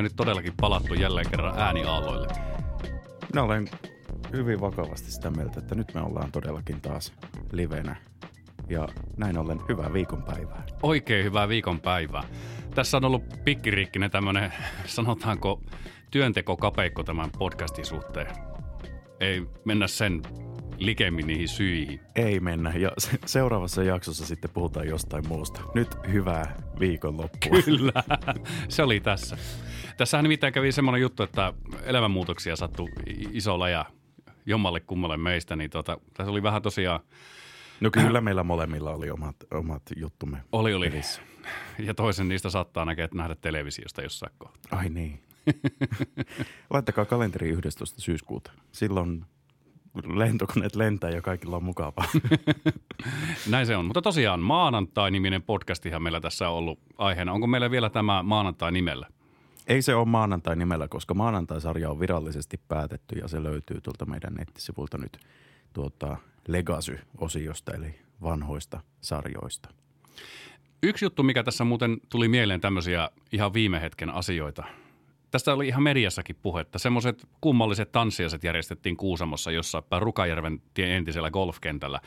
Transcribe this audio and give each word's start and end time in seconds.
me 0.00 0.04
nyt 0.04 0.16
todellakin 0.16 0.52
palattu 0.60 0.94
jälleen 0.94 1.30
kerran 1.30 1.58
ääniaalloille? 1.58 2.28
Minä 3.32 3.42
olen 3.42 3.68
hyvin 4.32 4.60
vakavasti 4.60 5.10
sitä 5.10 5.30
mieltä, 5.30 5.60
että 5.60 5.74
nyt 5.74 5.94
me 5.94 6.00
ollaan 6.00 6.32
todellakin 6.32 6.80
taas 6.80 7.12
livenä. 7.52 7.96
Ja 8.68 8.88
näin 9.16 9.38
ollen 9.38 9.60
hyvää 9.68 9.92
viikonpäivää. 9.92 10.66
Oikein 10.82 11.24
hyvää 11.24 11.48
viikonpäivää. 11.48 12.24
Tässä 12.74 12.96
on 12.96 13.04
ollut 13.04 13.22
pikkiriikkinen 13.44 14.10
tämmöinen, 14.10 14.52
sanotaanko, 14.86 15.62
työntekokapeikko 16.10 17.02
tämän 17.02 17.30
podcastin 17.38 17.84
suhteen. 17.84 18.36
Ei 19.20 19.46
mennä 19.64 19.86
sen 19.86 20.22
likemmin 20.78 21.26
niihin 21.26 21.48
syihin. 21.48 22.00
Ei 22.16 22.40
mennä. 22.40 22.72
Ja 22.76 22.92
se- 22.98 23.18
seuraavassa 23.26 23.82
jaksossa 23.82 24.26
sitten 24.26 24.50
puhutaan 24.54 24.88
jostain 24.88 25.28
muusta. 25.28 25.60
Nyt 25.74 25.88
hyvää 26.12 26.56
viikonloppua. 26.80 27.62
Kyllä, 27.64 28.02
se 28.68 28.82
oli 28.82 29.00
tässä. 29.00 29.36
Tässähän 30.00 30.22
nimittäin 30.22 30.52
kävi 30.52 30.72
semmoinen 30.72 31.00
juttu, 31.00 31.22
että 31.22 31.52
elämänmuutoksia 31.82 32.56
sattui 32.56 32.88
isolla 33.32 33.68
ja 33.68 33.84
jommalle 34.46 34.80
kummalle 34.80 35.16
meistä, 35.16 35.56
niin 35.56 35.70
tota, 35.70 35.98
tässä 36.14 36.30
oli 36.30 36.42
vähän 36.42 36.62
tosiaan, 36.62 37.00
No 37.80 37.90
kyllä 37.90 38.20
meillä 38.20 38.42
molemmilla 38.42 38.90
oli 38.90 39.10
omat, 39.10 39.36
omat 39.50 39.82
juttumme. 39.96 40.38
oli 40.52 40.74
oli, 40.74 40.90
pelissä. 40.90 41.22
ja 41.78 41.94
toisen 41.94 42.28
niistä 42.28 42.50
saattaa 42.50 42.84
näkee, 42.84 43.08
nähdä 43.14 43.34
televisiosta 43.34 44.02
jossain 44.02 44.32
kohtaa. 44.38 44.78
Ai 44.78 44.90
niin. 44.90 45.20
Laittakaa 46.70 47.04
kalenteri 47.04 47.48
11. 47.48 48.00
syyskuuta. 48.00 48.52
Silloin 48.72 49.24
lentokoneet 50.14 50.76
lentää 50.76 51.10
ja 51.10 51.22
kaikilla 51.22 51.56
on 51.56 51.64
mukavaa. 51.64 52.08
Näin 53.50 53.66
se 53.66 53.76
on. 53.76 53.84
Mutta 53.84 54.02
tosiaan 54.02 54.40
maanantai-niminen 54.40 55.42
podcastihan 55.42 56.02
meillä 56.02 56.20
tässä 56.20 56.48
on 56.48 56.54
ollut 56.56 56.78
aiheena. 56.98 57.32
Onko 57.32 57.46
meillä 57.46 57.70
vielä 57.70 57.90
tämä 57.90 58.22
maanantai 58.22 58.72
nimellä? 58.72 59.06
Ei 59.70 59.82
se 59.82 59.94
ole 59.94 60.04
maanantai 60.04 60.56
nimellä, 60.56 60.88
koska 60.88 61.14
maanantai-sarja 61.14 61.90
on 61.90 62.00
virallisesti 62.00 62.60
päätetty 62.68 63.18
ja 63.18 63.28
se 63.28 63.42
löytyy 63.42 63.80
tuolta 63.80 64.06
meidän 64.06 64.34
nettisivuilta 64.34 64.98
nyt 64.98 65.18
tuota 65.72 66.16
Legacy-osiosta 66.48 67.72
eli 67.74 68.00
vanhoista 68.22 68.80
sarjoista. 69.00 69.68
Yksi 70.82 71.04
juttu, 71.04 71.22
mikä 71.22 71.42
tässä 71.42 71.64
muuten 71.64 71.98
tuli 72.08 72.28
mieleen 72.28 72.60
tämmöisiä 72.60 73.10
ihan 73.32 73.54
viime 73.54 73.80
hetken 73.80 74.10
asioita. 74.10 74.64
Tästä 75.30 75.54
oli 75.54 75.68
ihan 75.68 75.82
mediassakin 75.82 76.36
puhetta. 76.42 76.78
Semmoiset 76.78 77.28
kummalliset 77.40 77.92
tanssiaset 77.92 78.44
järjestettiin 78.44 78.96
Kuusamossa 78.96 79.50
päin 79.88 80.02
Rukajärven 80.02 80.62
tien 80.74 80.90
entisellä 80.90 81.30
golfkentällä. 81.30 82.00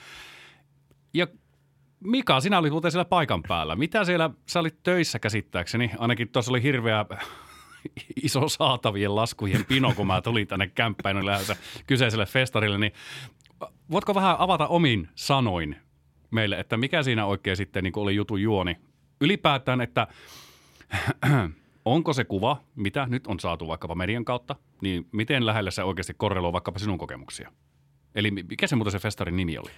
Ja 1.13 1.27
Mika, 1.99 2.39
sinä 2.39 2.57
olit 2.57 2.71
muuten 2.71 2.91
siellä 2.91 3.05
paikan 3.05 3.43
päällä. 3.47 3.75
Mitä 3.75 4.03
siellä, 4.03 4.29
sä 4.45 4.59
olit 4.59 4.83
töissä 4.83 5.19
käsittääkseni, 5.19 5.91
ainakin 5.97 6.29
tuossa 6.29 6.51
oli 6.51 6.63
hirveä 6.63 7.05
iso 8.23 8.49
saatavien 8.49 9.15
laskujen 9.15 9.65
pino, 9.65 9.93
kun 9.95 10.07
mä 10.07 10.21
tulin 10.21 10.47
tänne 10.47 10.67
kämppään 10.67 11.25
lähdössä 11.25 11.55
kyseiselle 11.87 12.25
festarille, 12.25 12.77
niin 12.77 12.93
voitko 13.91 14.15
vähän 14.15 14.35
avata 14.39 14.67
omin 14.67 15.09
sanoin 15.15 15.75
meille, 16.31 16.59
että 16.59 16.77
mikä 16.77 17.03
siinä 17.03 17.25
oikein 17.25 17.57
sitten 17.57 17.83
niin 17.83 17.93
oli 17.95 18.15
jutun 18.15 18.41
juoni? 18.41 18.77
Ylipäätään, 19.21 19.81
että 19.81 20.07
onko 21.85 22.13
se 22.13 22.23
kuva, 22.23 22.63
mitä 22.75 23.07
nyt 23.09 23.27
on 23.27 23.39
saatu 23.39 23.67
vaikkapa 23.67 23.95
median 23.95 24.25
kautta, 24.25 24.55
niin 24.81 25.07
miten 25.11 25.45
lähellä 25.45 25.71
se 25.71 25.83
oikeasti 25.83 26.13
korreloi 26.13 26.53
vaikkapa 26.53 26.79
sinun 26.79 26.97
kokemuksia? 26.97 27.51
Eli 28.15 28.31
mikä 28.31 28.67
se 28.67 28.75
muuten 28.75 28.91
se 28.91 28.99
festarin 28.99 29.35
nimi 29.35 29.57
oli? 29.57 29.69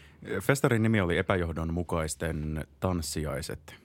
Festarin 0.42 0.84
nimi 0.84 1.02
oli 1.02 1.18
epäjohdonmukaisten 1.18 2.66
tanssiaiset. 2.80 3.85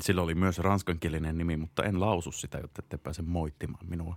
Sillä 0.00 0.22
oli 0.22 0.34
myös 0.34 0.58
ranskankielinen 0.58 1.38
nimi, 1.38 1.56
mutta 1.56 1.84
en 1.84 2.00
lausu 2.00 2.32
sitä, 2.32 2.58
jotta 2.58 2.82
ette 2.84 2.96
pääse 2.96 3.22
moittimaan 3.22 3.86
minua. 3.88 4.16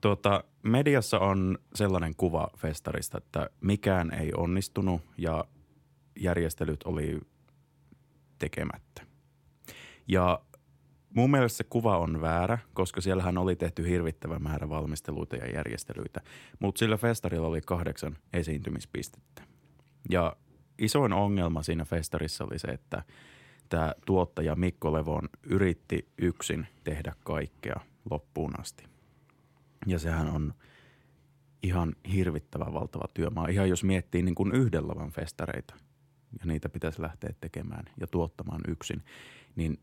Tuota, 0.00 0.44
mediassa 0.62 1.18
on 1.18 1.58
sellainen 1.74 2.14
kuva 2.16 2.48
festarista, 2.56 3.18
että 3.18 3.50
mikään 3.60 4.14
ei 4.14 4.32
onnistunut 4.36 5.02
ja 5.18 5.44
järjestelyt 6.20 6.82
oli 6.84 7.20
tekemättä. 8.38 9.02
Ja 10.08 10.40
mun 11.10 11.30
mielestä 11.30 11.56
se 11.56 11.64
kuva 11.64 11.98
on 11.98 12.20
väärä, 12.20 12.58
koska 12.74 13.00
siellähän 13.00 13.38
oli 13.38 13.56
tehty 13.56 13.88
hirvittävä 13.88 14.38
määrä 14.38 14.68
valmisteluita 14.68 15.36
ja 15.36 15.50
järjestelyitä. 15.50 16.20
Mutta 16.58 16.78
sillä 16.78 16.96
festarilla 16.96 17.46
oli 17.46 17.60
kahdeksan 17.60 18.16
esiintymispistettä. 18.32 19.42
Ja 20.10 20.36
isoin 20.78 21.12
ongelma 21.12 21.62
siinä 21.62 21.84
festarissa 21.84 22.44
oli 22.44 22.58
se, 22.58 22.68
että 22.68 23.02
tämä 23.74 23.94
tuottaja 24.06 24.56
Mikko 24.56 24.92
Levon 24.92 25.28
yritti 25.42 26.08
yksin 26.18 26.66
tehdä 26.84 27.12
kaikkea 27.24 27.80
loppuun 28.10 28.60
asti. 28.60 28.84
Ja 29.86 29.98
sehän 29.98 30.28
on 30.28 30.54
ihan 31.62 31.96
hirvittävä 32.12 32.72
valtava 32.72 33.08
työmaa. 33.14 33.48
Ihan 33.48 33.68
jos 33.68 33.84
miettii 33.84 34.22
niin 34.22 34.34
kuin 34.34 34.52
yhden 34.52 34.88
lavan 34.88 35.10
festareita 35.10 35.74
ja 36.40 36.46
niitä 36.46 36.68
pitäisi 36.68 37.02
lähteä 37.02 37.30
tekemään 37.40 37.84
ja 38.00 38.06
tuottamaan 38.06 38.60
yksin, 38.68 39.04
niin 39.56 39.80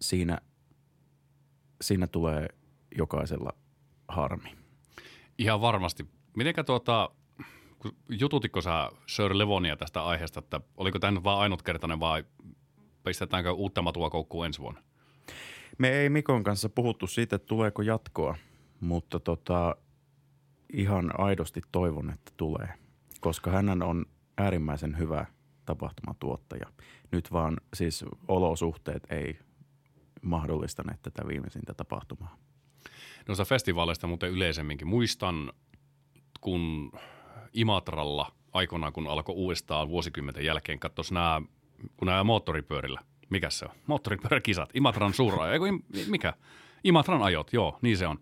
siinä, 0.00 0.38
siinä 1.80 2.06
tulee 2.06 2.48
jokaisella 2.98 3.52
harmi. 4.08 4.56
Ihan 5.38 5.60
varmasti. 5.60 6.06
Mitenkä 6.36 6.64
tuota, 6.64 7.10
jututitko 8.08 8.60
sä 8.60 8.90
Sir 9.06 9.38
Levonia 9.38 9.76
tästä 9.76 10.04
aiheesta, 10.04 10.38
että 10.38 10.60
oliko 10.76 10.98
tämä 10.98 11.10
nyt 11.10 11.24
vaan 11.24 11.40
ainutkertainen 11.40 12.00
vai 12.00 12.24
pistetäänkö 13.04 13.52
uutta 13.52 13.82
matua 13.82 14.10
koukkuun 14.10 14.46
ensi 14.46 14.60
vuonna? 14.60 14.82
Me 15.78 15.88
ei 15.88 16.08
Mikon 16.08 16.44
kanssa 16.44 16.68
puhuttu 16.68 17.06
siitä, 17.06 17.36
että 17.36 17.46
tuleeko 17.46 17.82
jatkoa, 17.82 18.36
mutta 18.80 19.20
tota, 19.20 19.76
ihan 20.72 21.20
aidosti 21.20 21.60
toivon, 21.72 22.10
että 22.10 22.32
tulee, 22.36 22.68
koska 23.20 23.50
hän 23.50 23.82
on 23.82 24.06
äärimmäisen 24.38 24.98
hyvä 24.98 25.26
tapahtumatuottaja. 25.64 26.66
Nyt 27.12 27.32
vaan 27.32 27.56
siis 27.74 28.04
olosuhteet 28.28 29.02
ei 29.10 29.38
mahdollistaneet 30.22 31.02
tätä 31.02 31.28
viimeisintä 31.28 31.74
tapahtumaa. 31.74 32.36
Noista 33.28 33.44
festivaaleista 33.44 34.06
muuten 34.06 34.30
yleisemminkin. 34.30 34.88
Muistan, 34.88 35.52
kun 36.40 36.92
Imatralla 37.52 38.32
aikoinaan, 38.52 38.92
kun 38.92 39.06
alkoi 39.06 39.34
uudestaan 39.34 39.88
vuosikymmenten 39.88 40.44
jälkeen, 40.44 40.78
katsoisi 40.78 41.14
nämä, 41.14 41.42
kun 41.96 42.06
nämä 42.06 42.24
moottoripyörillä. 42.24 43.00
Mikä 43.30 43.50
se 43.50 43.64
on? 43.64 43.70
Moottoripyöräkisat. 43.86 44.70
Imatran 44.74 45.14
suura. 45.14 45.52
Eiku, 45.52 45.64
mikä? 46.06 46.32
Imatran 46.84 47.22
ajot, 47.22 47.52
joo, 47.52 47.78
niin 47.82 47.96
se 47.96 48.06
on. 48.06 48.18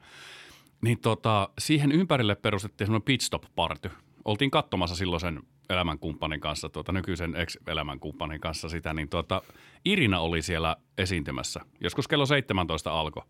Niin 0.80 1.00
tota, 1.00 1.48
siihen 1.58 1.92
ympärille 1.92 2.34
perustettiin 2.34 2.86
semmoinen 2.86 3.04
pitstop-party. 3.04 3.90
Oltiin 4.24 4.50
katsomassa 4.50 4.96
silloin 4.96 5.20
sen 5.20 5.42
elämänkumppanin 5.68 6.40
kanssa, 6.40 6.68
tuota, 6.68 6.92
nykyisen 6.92 7.36
ex-elämänkumppanin 7.36 8.40
kanssa 8.40 8.68
sitä, 8.68 8.94
niin 8.94 9.08
tuota, 9.08 9.42
Irina 9.84 10.20
oli 10.20 10.42
siellä 10.42 10.76
esiintymässä. 10.98 11.60
Joskus 11.80 12.08
kello 12.08 12.26
17 12.26 13.00
alkoi. 13.00 13.22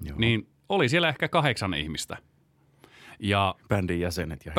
Joo. 0.00 0.18
Niin 0.18 0.48
oli 0.68 0.88
siellä 0.88 1.08
ehkä 1.08 1.28
kahdeksan 1.28 1.74
ihmistä. 1.74 2.16
Ja 3.18 3.54
Bändin 3.68 4.00
jäsenet 4.00 4.46
ja 4.46 4.52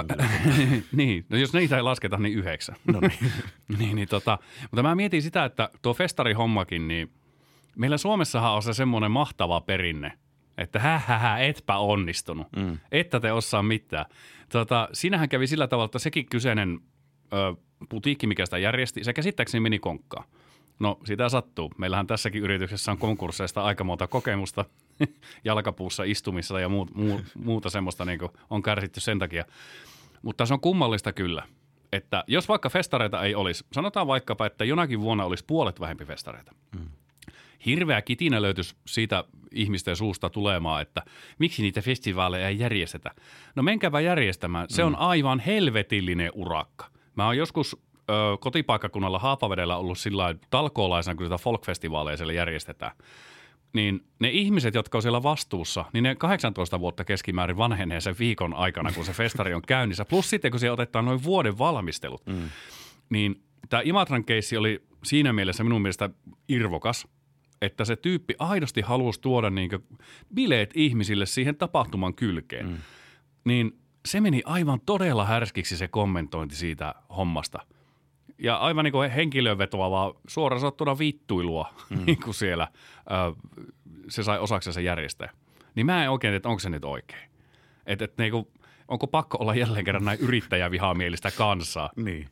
niin, 0.91 1.25
no 1.29 1.37
jos 1.37 1.53
niitä 1.53 1.77
ei 1.77 1.83
lasketa, 1.83 2.17
niin 2.17 2.37
yhdeksän. 2.37 2.75
No 2.93 2.99
niin. 2.99 3.31
niin, 3.79 3.95
niin 3.95 4.07
tota, 4.07 4.39
mutta 4.61 4.83
mä 4.83 4.95
mietin 4.95 5.21
sitä, 5.21 5.45
että 5.45 5.69
tuo 5.81 5.93
festarihommakin, 5.93 6.87
niin 6.87 7.11
meillä 7.75 7.97
Suomessahan 7.97 8.53
on 8.53 8.63
se 8.63 8.73
semmoinen 8.73 9.11
mahtava 9.11 9.61
perinne, 9.61 10.11
että 10.57 10.79
hä, 10.79 11.01
hä, 11.05 11.17
hä 11.17 11.39
etpä 11.39 11.77
onnistunut, 11.77 12.47
mm. 12.55 12.77
että 12.91 13.19
te 13.19 13.31
osaa 13.31 13.63
mitään. 13.63 14.05
Tota, 14.51 14.89
siinähän 14.93 15.29
kävi 15.29 15.47
sillä 15.47 15.67
tavalla, 15.67 15.85
että 15.85 15.99
sekin 15.99 16.25
kyseinen 16.25 16.79
ö, 17.33 17.55
putiikki, 17.89 18.27
mikä 18.27 18.45
sitä 18.45 18.57
järjesti, 18.57 19.03
se 19.03 19.13
käsittääkseni 19.13 19.61
meni 19.61 19.79
konkkaan. 19.79 20.25
No 20.79 20.99
sitä 21.05 21.29
sattuu. 21.29 21.71
Meillähän 21.77 22.07
tässäkin 22.07 22.43
yrityksessä 22.43 22.91
on 22.91 22.97
konkursseista 22.97 23.63
aika 23.63 23.83
monta 23.83 24.07
kokemusta 24.07 24.65
jalkapuussa 25.43 26.03
istumissa 26.03 26.59
ja 26.59 26.69
muut, 26.69 26.95
muu, 26.95 27.21
muuta 27.43 27.69
semmoista 27.69 28.05
niin 28.05 28.19
on 28.49 28.61
kärsitty 28.61 28.99
sen 28.99 29.19
takia. 29.19 29.45
Mutta 30.21 30.45
se 30.45 30.53
on 30.53 30.59
kummallista 30.59 31.13
kyllä, 31.13 31.43
että 31.91 32.23
jos 32.27 32.49
vaikka 32.49 32.69
festareita 32.69 33.23
ei 33.23 33.35
olisi, 33.35 33.65
sanotaan 33.71 34.07
vaikkapa, 34.07 34.45
että 34.45 34.65
jonakin 34.65 35.01
vuonna 35.01 35.25
olisi 35.25 35.45
puolet 35.47 35.79
vähempi 35.79 36.05
festareita. 36.05 36.51
Mm. 36.75 36.89
Hirveä 37.65 38.01
kitinä 38.01 38.41
löytyisi 38.41 38.75
siitä 38.87 39.23
ihmisten 39.51 39.95
suusta 39.95 40.29
tulemaan, 40.29 40.81
että 40.81 41.03
miksi 41.39 41.61
niitä 41.61 41.81
festivaaleja 41.81 42.47
ei 42.47 42.59
järjestetä. 42.59 43.11
No 43.55 43.63
menkääpä 43.63 43.99
järjestämään. 43.99 44.67
Se 44.69 44.83
on 44.83 44.95
aivan 44.95 45.39
helvetillinen 45.39 46.31
urakka. 46.33 46.85
Mä 47.15 47.25
oon 47.25 47.37
joskus 47.37 47.77
ö, 48.09 48.13
kotipaikkakunnalla 48.39 49.19
Haapavedellä 49.19 49.77
ollut 49.77 49.97
sillä 49.97 50.35
talkoolaisena, 50.49 51.15
kun 51.15 51.25
sitä 51.25 51.37
folkfestivaaleja 51.37 52.17
siellä 52.17 52.33
järjestetään. 52.33 52.91
Niin 53.73 54.05
ne 54.19 54.29
ihmiset, 54.29 54.75
jotka 54.75 54.97
on 54.97 55.01
siellä 55.01 55.23
vastuussa, 55.23 55.85
niin 55.93 56.03
ne 56.03 56.15
18 56.15 56.79
vuotta 56.79 57.05
keskimäärin 57.05 57.57
vanhenee 57.57 58.01
sen 58.01 58.15
viikon 58.19 58.53
aikana, 58.53 58.91
kun 58.91 59.05
se 59.05 59.13
festari 59.13 59.53
on 59.53 59.61
käynnissä. 59.61 60.05
Plus 60.05 60.29
sitten, 60.29 60.51
kun 60.51 60.59
siellä 60.59 60.73
otetaan 60.73 61.05
noin 61.05 61.23
vuoden 61.23 61.57
valmistelut. 61.57 62.25
Mm. 62.25 62.49
Niin 63.09 63.43
tämä 63.69 63.81
Imatran 63.85 64.25
keissi 64.25 64.57
oli 64.57 64.83
siinä 65.03 65.33
mielessä 65.33 65.63
minun 65.63 65.81
mielestä 65.81 66.09
irvokas, 66.49 67.07
että 67.61 67.85
se 67.85 67.95
tyyppi 67.95 68.35
aidosti 68.39 68.81
halusi 68.81 69.21
tuoda 69.21 69.49
niin 69.49 69.69
bileet 70.33 70.71
ihmisille 70.75 71.25
siihen 71.25 71.55
tapahtuman 71.55 72.13
kylkeen, 72.13 72.67
mm. 72.67 72.77
niin 73.45 73.79
se 74.05 74.21
meni 74.21 74.41
aivan 74.45 74.81
todella 74.85 75.25
härskiksi 75.25 75.77
se 75.77 75.87
kommentointi 75.87 76.55
siitä 76.55 76.95
hommasta. 77.17 77.59
Ja 78.39 78.57
aivan 78.57 78.83
niin 78.83 78.91
kuin 78.91 79.11
henkilövetoa, 79.11 79.91
vaan 79.91 80.13
suoraan 80.27 80.59
sanottuna 80.59 80.99
vittuilua 80.99 81.73
mm. 81.89 81.97
niin 82.05 82.21
kuin 82.23 82.33
siellä 82.33 82.67
se 84.09 84.23
sai 84.23 84.39
osaksi 84.39 84.73
se 84.73 84.81
järjestäjä. 84.81 85.31
Niin 85.75 85.85
mä 85.85 86.03
en 86.03 86.11
oikein, 86.11 86.33
että 86.33 86.49
onko 86.49 86.59
se 86.59 86.69
nyt 86.69 86.85
oikein. 86.85 87.29
Että 87.85 88.05
et, 88.05 88.17
niin 88.17 88.31
kuin, 88.31 88.47
onko 88.87 89.07
pakko 89.07 89.37
olla 89.41 89.55
jälleen 89.55 89.85
kerran 89.85 90.05
näin 90.05 90.19
yrittäjävihamielistä 90.19 91.31
kansaa. 91.31 91.89
Niin. 91.95 92.29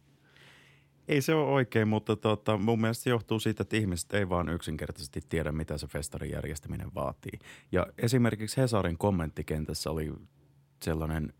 Ei 1.08 1.22
se 1.22 1.34
ole 1.34 1.50
oikein, 1.52 1.88
mutta 1.88 2.16
tota, 2.16 2.58
mun 2.58 2.82
mielestä 2.82 3.04
se 3.04 3.10
johtuu 3.10 3.40
siitä, 3.40 3.62
että 3.62 3.78
ihmiset 3.78 4.14
ei 4.14 4.30
vaan 4.30 4.50
yksinkertaisesti 4.50 5.22
tiedä, 5.30 5.52
mitä 5.52 5.78
se 5.78 5.88
festarin 5.88 6.32
järjestäminen 6.32 6.96
vaatii. 6.96 7.40
Ja 7.72 7.88
esimerkiksi 7.98 8.58
Hesarin 8.58 8.98
kommenttikentässä 8.98 9.92
oli 9.92 10.14
sellainen, 10.84 11.34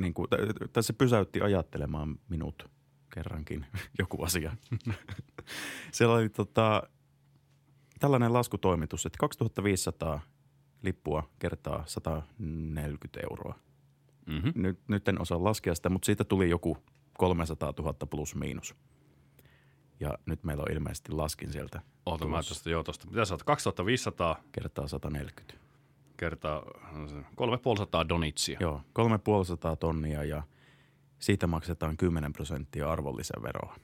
niin 0.00 0.14
kuin, 0.14 0.28
tässä 0.72 0.92
pysäytti 0.92 1.40
ajattelemaan 1.40 2.18
minut 2.28 2.70
kerrankin 3.14 3.66
joku 3.98 4.22
asia. 4.22 4.56
Siellä 5.92 6.14
oli 6.14 6.28
tota, 6.28 6.82
tällainen 8.00 8.32
laskutoimitus, 8.32 9.06
että 9.06 9.18
2500 9.18 10.20
lippua 10.82 11.30
kertaa 11.38 11.82
140 11.86 13.20
euroa. 13.30 13.54
Mm-hmm. 14.26 14.52
Nyt, 14.54 14.80
nyt 14.88 15.08
en 15.08 15.20
osaa 15.20 15.44
laskea 15.44 15.74
sitä, 15.74 15.88
mutta 15.88 16.06
siitä 16.06 16.24
tuli 16.24 16.50
joku 16.50 16.78
300 17.18 17.72
000 17.78 17.92
plus 17.92 18.34
miinus. 18.34 18.74
Ja 20.00 20.18
nyt 20.26 20.44
meillä 20.44 20.62
on 20.62 20.72
ilmeisesti 20.72 21.12
laskin 21.12 21.52
sieltä. 21.52 21.82
Oota 22.06 22.26
mä 22.26 22.42
tuosta, 22.42 22.70
joo 22.70 22.82
tuosta. 22.82 23.06
Mitä 23.10 23.24
sä 23.24 23.34
oot? 23.34 23.42
2500? 23.42 24.42
Kertaa 24.52 24.88
140. 24.88 25.54
Kertaa 26.16 26.62
3500 27.34 28.08
donitsia. 28.08 28.58
Joo, 28.60 28.80
3500 28.92 29.76
tonnia 29.76 30.24
ja 30.24 30.42
siitä 31.18 31.46
maksetaan 31.46 31.96
10 31.96 32.32
prosenttia 32.32 32.90
arvonlisäveroa. 32.90 33.76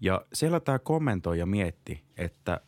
Ja 0.00 0.22
siellä 0.32 0.60
tämä 0.60 0.78
kommentoi 0.78 1.38
ja 1.38 1.46
mietti, 1.46 2.04
että 2.16 2.60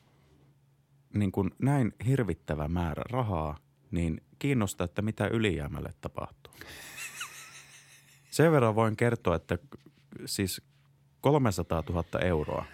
niin 1.14 1.32
kuin 1.32 1.50
näin 1.58 1.92
hirvittävä 2.06 2.68
määrä 2.68 3.02
rahaa, 3.10 3.56
niin 3.90 4.20
kiinnostaa, 4.38 4.84
että 4.84 5.02
mitä 5.02 5.26
ylijäämälle 5.26 5.94
tapahtuu. 6.00 6.54
Sen 8.30 8.52
verran 8.52 8.74
voin 8.74 8.96
kertoa, 8.96 9.36
että 9.36 9.58
siis 10.24 10.62
300 11.20 11.82
000 11.88 12.04
euroa 12.20 12.64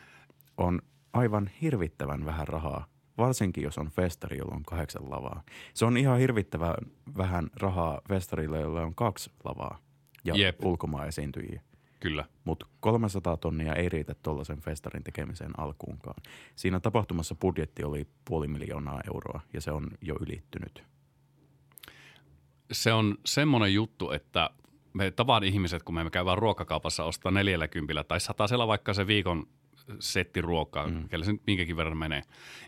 on 0.57 0.83
aivan 1.13 1.51
hirvittävän 1.63 2.25
vähän 2.25 2.49
rahaa, 2.49 2.87
varsinkin 3.19 3.65
jos 3.65 3.79
on 3.79 3.91
festari, 3.91 4.39
jolla 4.39 4.55
on 4.55 4.63
kahdeksan 4.63 5.11
lavaa. 5.11 5.43
Se 5.75 5.85
on 5.85 5.97
ihan 5.97 6.19
hirvittävän 6.19 6.75
vähän 7.17 7.51
rahaa 7.57 8.01
festarille, 8.09 8.61
jolla 8.61 8.83
on 8.83 8.95
kaksi 8.95 9.31
lavaa 9.45 9.84
ja 10.25 10.35
Jep. 10.35 10.65
ulkomaan 10.65 11.09
esiintyjiä. 11.09 11.61
Kyllä. 12.01 12.25
Mutta 12.45 12.67
300 12.81 13.37
tonnia 13.37 13.75
ei 13.75 13.89
riitä 13.89 14.15
tuollaisen 14.23 14.61
festarin 14.61 15.05
tekemiseen 15.05 15.61
alkuunkaan. 15.61 16.23
Siinä 16.57 16.81
tapahtumassa 16.81 17.35
budjetti 17.35 17.85
oli 17.85 18.07
puoli 18.25 18.49
miljoonaa 18.49 19.01
euroa 19.07 19.41
ja 19.53 19.61
se 19.61 19.71
on 19.71 19.89
jo 20.01 20.17
ylittynyt. 20.21 20.85
Se 22.73 22.93
on 22.93 23.19
semmoinen 23.25 23.75
juttu, 23.75 24.11
että 24.11 24.51
me 24.93 25.11
tavan 25.11 25.45
ihmiset, 25.45 25.83
kun 25.83 25.95
me 25.95 26.11
käydään 26.11 26.39
ruokakaupassa 26.39 27.05
ostaa 27.05 27.33
40 27.33 28.05
tai 28.05 28.21
satasella 28.21 28.67
vaikka 28.67 28.95
se 28.95 29.07
viikon 29.07 29.47
setti 29.99 30.41
ruokaa, 30.41 30.87
mm. 30.87 31.09
kelle 31.09 31.25
se 31.25 31.33
nyt 31.33 31.43
minkäkin 31.47 31.77
verran 31.77 31.97
menee, 31.97 32.23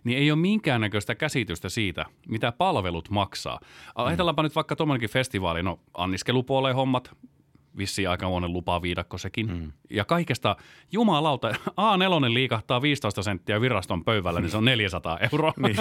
niin 0.05 0.19
ei 0.19 0.31
ole 0.31 0.39
minkäännäköistä 0.39 1.15
käsitystä 1.15 1.69
siitä, 1.69 2.05
mitä 2.29 2.53
palvelut 2.53 3.11
maksaa. 3.11 3.61
Ajatellaanpa 3.95 4.43
mm. 4.43 4.45
nyt 4.45 4.55
vaikka 4.55 4.77
tuommoinenkin 4.77 5.11
festivaali, 5.11 5.63
no 5.63 5.81
anniskelupuoleen 5.95 6.77
hommat, 6.77 7.17
vissi 7.79 8.07
aikamoinen 8.07 8.53
lupaviidakko 8.53 9.19
sekin. 9.19 9.47
Mm. 9.47 9.73
Ja 9.91 10.05
kaikesta, 10.05 10.57
jumalauta, 10.93 11.49
A4 11.87 12.35
liikahtaa 12.35 12.83
15 12.83 13.23
senttiä 13.23 13.61
viraston 13.61 14.05
pöydällä, 14.05 14.41
niin 14.41 14.51
se 14.51 14.57
on 14.57 14.65
400 14.75 15.19
euroa. 15.33 15.53
Niin. 15.57 15.77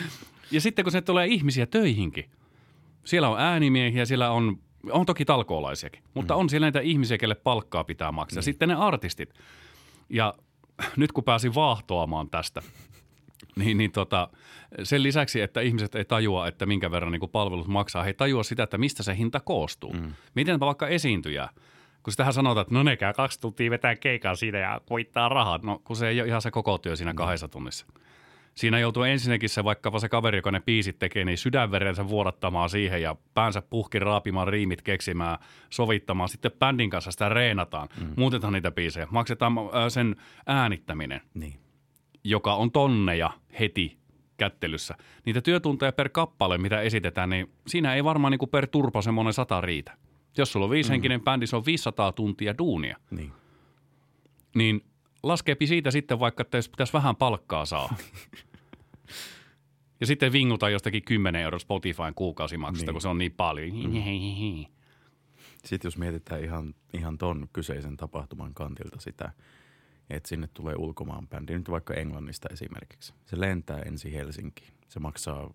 ja 0.50 0.60
sitten 0.60 0.84
kun 0.84 0.92
se 0.92 1.00
tulee 1.00 1.26
ihmisiä 1.26 1.66
töihinkin, 1.66 2.30
siellä 3.04 3.28
on 3.28 3.40
äänimiehiä, 3.40 4.04
siellä 4.04 4.30
on, 4.30 4.58
on 4.92 5.06
toki 5.06 5.24
talkoolaisiakin, 5.24 6.02
mutta 6.14 6.34
mm. 6.34 6.40
on 6.40 6.48
siellä 6.48 6.64
näitä 6.64 6.80
ihmisiä, 6.80 7.18
kelle 7.18 7.34
palkkaa 7.34 7.84
pitää 7.84 8.12
maksaa. 8.12 8.38
Niin. 8.38 8.44
Sitten 8.44 8.68
ne 8.68 8.74
artistit. 8.74 9.34
Ja 10.08 10.34
nyt 10.96 11.12
kun 11.12 11.24
pääsin 11.24 11.54
vaahtoamaan 11.54 12.30
tästä, 12.30 12.62
niin, 13.56 13.78
niin 13.78 13.92
tota, 13.92 14.28
sen 14.82 15.02
lisäksi, 15.02 15.40
että 15.40 15.60
ihmiset 15.60 15.94
ei 15.94 16.04
tajua, 16.04 16.48
että 16.48 16.66
minkä 16.66 16.90
verran 16.90 17.12
niin 17.12 17.30
palvelut 17.32 17.66
maksaa, 17.66 18.02
he 18.02 18.10
ei 18.10 18.14
tajua 18.14 18.42
sitä, 18.42 18.62
että 18.62 18.78
mistä 18.78 19.02
se 19.02 19.16
hinta 19.16 19.40
koostuu. 19.40 19.92
Mm. 19.92 20.12
Miten 20.34 20.60
vaikka 20.60 20.88
esiintyjä, 20.88 21.48
kun 22.02 22.12
sitähän 22.12 22.32
sanotaan, 22.32 22.62
että 22.62 22.74
no 22.74 22.82
ne 22.82 22.96
käy 22.96 23.12
kaksi 23.12 23.40
tuntia 23.40 23.70
vetää 23.70 23.96
keikan 23.96 24.36
siinä 24.36 24.58
ja 24.58 24.80
voittaa 24.90 25.28
rahat. 25.28 25.62
No 25.62 25.78
kun 25.84 25.96
se 25.96 26.08
ei 26.08 26.20
ole 26.20 26.28
ihan 26.28 26.42
se 26.42 26.50
koko 26.50 26.78
työ 26.78 26.96
siinä 26.96 27.12
mm. 27.12 27.16
kahdessa 27.16 27.48
tunnissa. 27.48 27.86
Siinä 28.54 28.78
joutuu 28.78 29.02
ensinnäkin 29.02 29.48
se 29.48 29.64
vaikkapa 29.64 29.98
se 29.98 30.08
kaveri, 30.08 30.38
joka 30.38 30.50
ne 30.50 30.60
biisit 30.60 30.98
tekee, 30.98 31.24
niin 31.24 31.38
sydänverensä 31.38 32.08
vuodattamaan 32.08 32.70
siihen 32.70 33.02
ja 33.02 33.16
päänsä 33.34 33.62
puhki 33.62 33.98
raapimaan 33.98 34.48
riimit 34.48 34.82
keksimään, 34.82 35.38
sovittamaan. 35.70 36.28
Sitten 36.28 36.50
bändin 36.58 36.90
kanssa 36.90 37.10
sitä 37.10 37.28
reenataan, 37.28 37.88
mm. 38.00 38.12
muutetaan 38.16 38.52
niitä 38.52 38.70
biisejä, 38.70 39.06
maksetaan 39.10 39.54
sen 39.88 40.16
äänittäminen. 40.46 41.20
Niin 41.34 41.60
joka 42.24 42.54
on 42.54 42.70
tonneja 42.70 43.30
heti 43.60 43.98
kättelyssä. 44.36 44.94
Niitä 45.26 45.40
työtunteja 45.40 45.92
per 45.92 46.08
kappale, 46.08 46.58
mitä 46.58 46.80
esitetään, 46.80 47.30
niin 47.30 47.52
siinä 47.66 47.94
ei 47.94 48.04
varmaan 48.04 48.30
niin 48.30 48.38
kuin 48.38 48.50
per 48.50 48.66
turpa 48.66 49.02
semmoinen 49.02 49.32
sata 49.32 49.60
riitä. 49.60 49.96
Jos 50.36 50.52
sulla 50.52 50.66
on 50.66 50.70
viishenkinen 50.70 51.20
mm. 51.20 51.24
bändi, 51.24 51.46
se 51.46 51.56
on 51.56 51.66
500 51.66 52.12
tuntia 52.12 52.58
duunia. 52.58 52.96
Niin. 53.10 53.32
Niin 54.54 54.84
laskeepi 55.22 55.66
siitä 55.66 55.90
sitten 55.90 56.20
vaikka, 56.20 56.42
että 56.42 56.58
jos 56.58 56.68
pitäisi 56.68 56.92
vähän 56.92 57.16
palkkaa 57.16 57.64
saa. 57.64 57.94
ja 60.00 60.06
sitten 60.06 60.32
vingutaan 60.32 60.72
jostakin 60.72 61.02
10 61.02 61.42
euroa 61.42 61.58
Spotifyn 61.58 62.14
kuukausimaksusta, 62.14 62.86
niin. 62.86 62.94
kun 62.94 63.02
se 63.02 63.08
on 63.08 63.18
niin 63.18 63.32
paljon. 63.32 63.68
Mm. 63.68 64.64
Sitten 65.64 65.86
jos 65.88 65.98
mietitään 65.98 66.44
ihan, 66.44 66.74
ihan 66.92 67.18
ton 67.18 67.48
kyseisen 67.52 67.96
tapahtuman 67.96 68.54
kantilta 68.54 69.00
sitä– 69.00 69.32
että 70.10 70.28
sinne 70.28 70.48
tulee 70.54 70.74
ulkomaan 70.78 71.28
bändi, 71.28 71.58
nyt 71.58 71.70
vaikka 71.70 71.94
Englannista 71.94 72.48
esimerkiksi. 72.52 73.14
Se 73.26 73.40
lentää 73.40 73.78
ensin 73.78 74.12
Helsinkiin. 74.12 74.72
Se 74.88 75.00
maksaa 75.00 75.54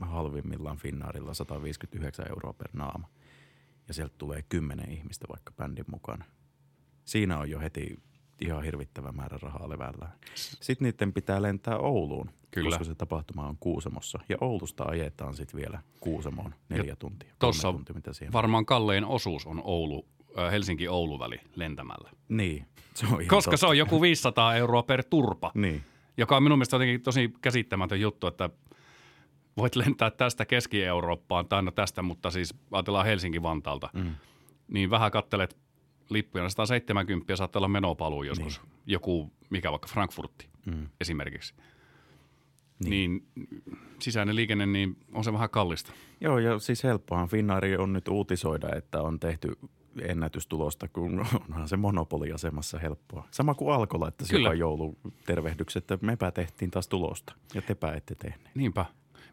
halvimmillaan 0.00 0.76
Finnaarilla 0.76 1.34
159 1.34 2.26
euroa 2.28 2.52
per 2.52 2.68
naama. 2.72 3.08
Ja 3.88 3.94
sieltä 3.94 4.14
tulee 4.18 4.42
kymmenen 4.48 4.90
ihmistä 4.90 5.26
vaikka 5.28 5.52
bändin 5.52 5.84
mukana. 5.90 6.24
Siinä 7.04 7.38
on 7.38 7.50
jo 7.50 7.60
heti 7.60 7.98
ihan 8.40 8.64
hirvittävä 8.64 9.12
määrä 9.12 9.38
rahaa 9.42 9.68
levällä. 9.68 10.08
Sitten 10.34 10.84
niiden 10.86 11.12
pitää 11.12 11.42
lentää 11.42 11.78
Ouluun, 11.78 12.30
Kyllä. 12.50 12.68
koska 12.70 12.84
se 12.84 12.94
tapahtuma 12.94 13.48
on 13.48 13.56
Kuusamossa. 13.60 14.18
Ja 14.28 14.36
Oulusta 14.40 14.84
ajetaan 14.84 15.34
sitten 15.34 15.60
vielä 15.60 15.82
Kuusamoon 16.00 16.54
neljä 16.68 16.92
ja 16.92 16.96
tuntia. 16.96 17.34
Tuossa 17.38 17.74
varmaan 18.32 18.66
kallein 18.66 19.04
osuus 19.04 19.46
on 19.46 19.60
Oulu 19.64 20.06
Helsinki-Oulu-väli 20.50 21.40
lentämällä. 21.54 22.10
Niin. 22.28 22.66
Se 22.94 23.06
on 23.06 23.12
Koska 23.12 23.50
totta. 23.50 23.56
se 23.56 23.66
on 23.66 23.78
joku 23.78 24.02
500 24.02 24.54
euroa 24.54 24.82
per 24.82 25.04
turpa. 25.04 25.52
Niin. 25.54 25.84
Joka 26.16 26.36
on 26.36 26.42
minun 26.42 26.58
mielestä 26.58 26.76
jotenkin 26.76 27.02
tosi 27.02 27.32
käsittämätön 27.40 28.00
juttu, 28.00 28.26
että 28.26 28.50
voit 29.56 29.76
lentää 29.76 30.10
tästä 30.10 30.46
Keski-Eurooppaan, 30.46 31.48
tai 31.48 31.62
no 31.62 31.70
tästä, 31.70 32.02
mutta 32.02 32.30
siis 32.30 32.54
ajatellaan 32.70 33.06
Helsinki-Vantaalta. 33.06 33.90
Mm. 33.92 34.14
Niin 34.68 34.90
vähän 34.90 35.10
kattelet 35.10 35.56
lippuja, 36.10 36.48
170 36.48 37.36
saattaa 37.36 37.60
olla 37.60 37.68
menopaluu 37.68 38.22
joskus. 38.22 38.60
Niin. 38.62 38.72
Joku, 38.86 39.32
mikä 39.50 39.70
vaikka 39.70 39.88
Frankfurtti 39.88 40.48
mm. 40.66 40.88
esimerkiksi. 41.00 41.54
Niin. 42.84 42.90
niin 42.90 43.26
sisäinen 43.98 44.36
liikenne, 44.36 44.66
niin 44.66 44.96
on 45.12 45.24
se 45.24 45.32
vähän 45.32 45.50
kallista. 45.50 45.92
Joo, 46.20 46.38
ja 46.38 46.58
siis 46.58 46.84
helppohan 46.84 47.28
Finnairi 47.28 47.76
on 47.76 47.92
nyt 47.92 48.08
uutisoida, 48.08 48.76
että 48.76 49.02
on 49.02 49.20
tehty 49.20 49.56
ennätystulosta, 50.02 50.88
kun 50.88 51.20
onhan 51.48 51.68
se 51.68 51.76
monopoliasemassa 51.76 52.78
helppoa. 52.78 53.28
Sama 53.30 53.54
kuin 53.54 53.74
Alko 53.74 54.00
laittaisi 54.00 54.32
Kyllä. 54.32 54.48
joka 54.48 54.54
joulu 54.54 54.98
tervehdykset, 55.26 55.90
että 55.90 56.06
mepä 56.06 56.30
tehtiin 56.30 56.70
taas 56.70 56.88
tulosta 56.88 57.34
ja 57.54 57.62
tepä 57.62 57.92
ette 57.92 58.14
tehneet. 58.14 58.50
Niinpä. 58.54 58.84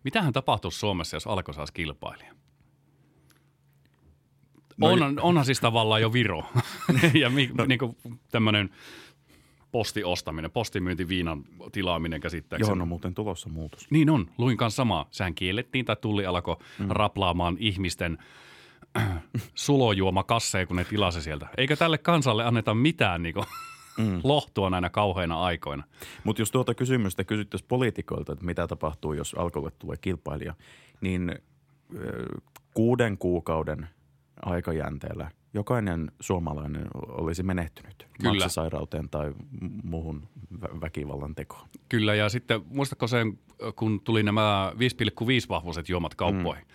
Mitähän 0.03 0.33
tapahtuisi 0.33 0.79
Suomessa, 0.79 1.15
jos 1.15 1.27
Alko 1.27 1.53
saisi 1.53 1.73
kilpailija? 1.73 2.33
No, 4.77 4.87
onhan, 4.87 5.19
onhan 5.19 5.45
siis 5.45 5.59
tavallaan 5.59 6.01
jo 6.01 6.13
Viro 6.13 6.43
ja 7.21 7.29
mi, 7.29 7.49
no, 7.57 7.65
niin 7.65 7.79
tämmöinen 8.31 8.69
postiostaminen, 9.71 10.51
postimyynti 10.51 11.07
viinan 11.07 11.43
tilaaminen 11.71 12.21
käsittääkseni. 12.21 12.77
Joo, 12.77 12.81
on 12.81 12.87
muuten 12.87 13.13
tulossa 13.13 13.49
muutos. 13.49 13.91
Niin 13.91 14.09
on, 14.09 14.29
luin 14.37 14.57
kanssa 14.57 14.75
samaa. 14.75 15.07
Sehän 15.11 15.35
kiellettiin 15.35 15.85
tai 15.85 15.95
tulli 16.01 16.25
alkoi 16.25 16.57
mm. 16.79 16.87
raplaamaan 16.89 17.57
ihmisten– 17.59 18.17
sulojuoma 19.55 20.23
kasseja, 20.23 20.67
kun 20.67 20.75
ne 20.75 20.83
tilasi 20.83 21.21
sieltä. 21.21 21.47
Eikö 21.57 21.75
tälle 21.75 21.97
kansalle 21.97 22.45
anneta 22.45 22.73
mitään 22.73 23.23
niin 23.23 23.35
mm. 23.97 24.21
lohtua 24.23 24.69
näinä 24.69 24.89
kauheina 24.89 25.43
aikoina. 25.43 25.83
Mutta 26.23 26.41
jos 26.41 26.51
tuota 26.51 26.73
kysymystä 26.73 27.23
kysyttäisiin 27.23 27.67
poliitikoilta, 27.67 28.33
että 28.33 28.45
mitä 28.45 28.67
tapahtuu, 28.67 29.13
jos 29.13 29.33
alkolle 29.33 29.71
tulee 29.79 29.97
kilpailija, 30.01 30.53
niin 31.01 31.35
kuuden 32.73 33.17
kuukauden 33.17 33.89
aikajänteellä 34.45 35.31
jokainen 35.53 36.11
suomalainen 36.19 36.87
olisi 36.93 37.43
menehtynyt 37.43 38.07
Kyllä. 38.21 38.33
maksasairauteen 38.33 39.09
tai 39.09 39.33
muuhun 39.83 40.27
väkivallan 40.81 41.35
tekoon. 41.35 41.67
Kyllä, 41.89 42.15
ja 42.15 42.29
sitten 42.29 42.61
muistatko 42.65 43.07
sen, 43.07 43.39
kun 43.75 44.01
tuli 44.01 44.23
nämä 44.23 44.73
5,5 44.73 44.79
vahvuiset 45.49 45.89
juomat 45.89 46.15
kauppoihin? 46.15 46.63
Mm. 46.63 46.73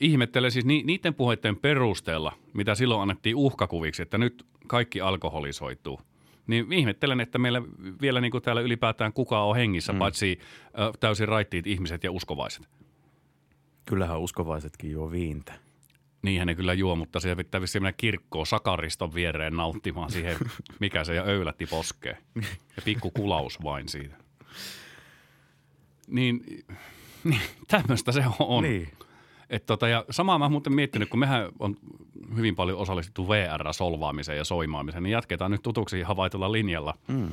Ihmettelen 0.00 0.50
siis 0.50 0.64
ni, 0.64 0.82
niiden 0.86 1.14
puheiden 1.14 1.56
perusteella, 1.56 2.32
mitä 2.52 2.74
silloin 2.74 3.02
annettiin 3.02 3.36
uhkakuviksi, 3.36 4.02
että 4.02 4.18
nyt 4.18 4.46
kaikki 4.66 5.00
alkoholisoituu. 5.00 6.00
Niin 6.46 6.72
ihmettelen, 6.72 7.20
että 7.20 7.38
meillä 7.38 7.62
vielä 8.00 8.20
niin 8.20 8.30
kuin 8.30 8.42
täällä 8.42 8.62
ylipäätään 8.62 9.12
kukaan 9.12 9.46
on 9.46 9.56
hengissä, 9.56 9.92
mm. 9.92 9.98
paitsi 9.98 10.38
ö, 10.66 10.92
täysin 11.00 11.28
raittiit 11.28 11.66
ihmiset 11.66 12.04
ja 12.04 12.12
uskovaiset. 12.12 12.68
Kyllähän 13.86 14.20
uskovaisetkin 14.20 14.90
juo 14.90 15.10
viintä. 15.10 15.54
Niinhän 16.22 16.46
ne 16.46 16.54
kyllä 16.54 16.74
juo, 16.74 16.96
mutta 16.96 17.20
siellä 17.20 17.36
pitää 17.36 17.60
vissiin 17.60 17.82
mennä 17.82 17.94
kirkkoon 17.96 18.46
sakariston 18.46 19.14
viereen 19.14 19.56
nauttimaan 19.56 20.10
siihen, 20.10 20.36
mikä 20.80 21.04
se 21.04 21.14
ja 21.14 21.22
öylätti 21.22 21.66
poskee. 21.66 22.18
Ja 22.76 22.82
pikku 22.84 23.10
kulaus 23.10 23.62
vain 23.62 23.88
siitä. 23.88 24.16
Niin, 26.06 26.64
niin 27.24 27.40
tämmöistä 27.68 28.12
se 28.12 28.24
on. 28.38 28.62
Niin. 28.62 28.88
Et 29.50 29.66
tota, 29.66 29.88
ja 29.88 30.04
samaa 30.10 30.38
mä 30.38 30.48
muuten 30.48 30.74
miettinyt, 30.74 31.08
kun 31.08 31.20
mehän 31.20 31.52
on 31.58 31.76
hyvin 32.36 32.56
paljon 32.56 32.78
osallistuttu 32.78 33.28
VR-solvaamiseen 33.28 34.38
ja 34.38 34.44
soimaamiseen, 34.44 35.02
niin 35.02 35.12
jatketaan 35.12 35.50
nyt 35.50 35.62
tutuksi 35.62 36.02
havaitulla 36.02 36.52
linjalla. 36.52 36.94
Mm. 37.08 37.28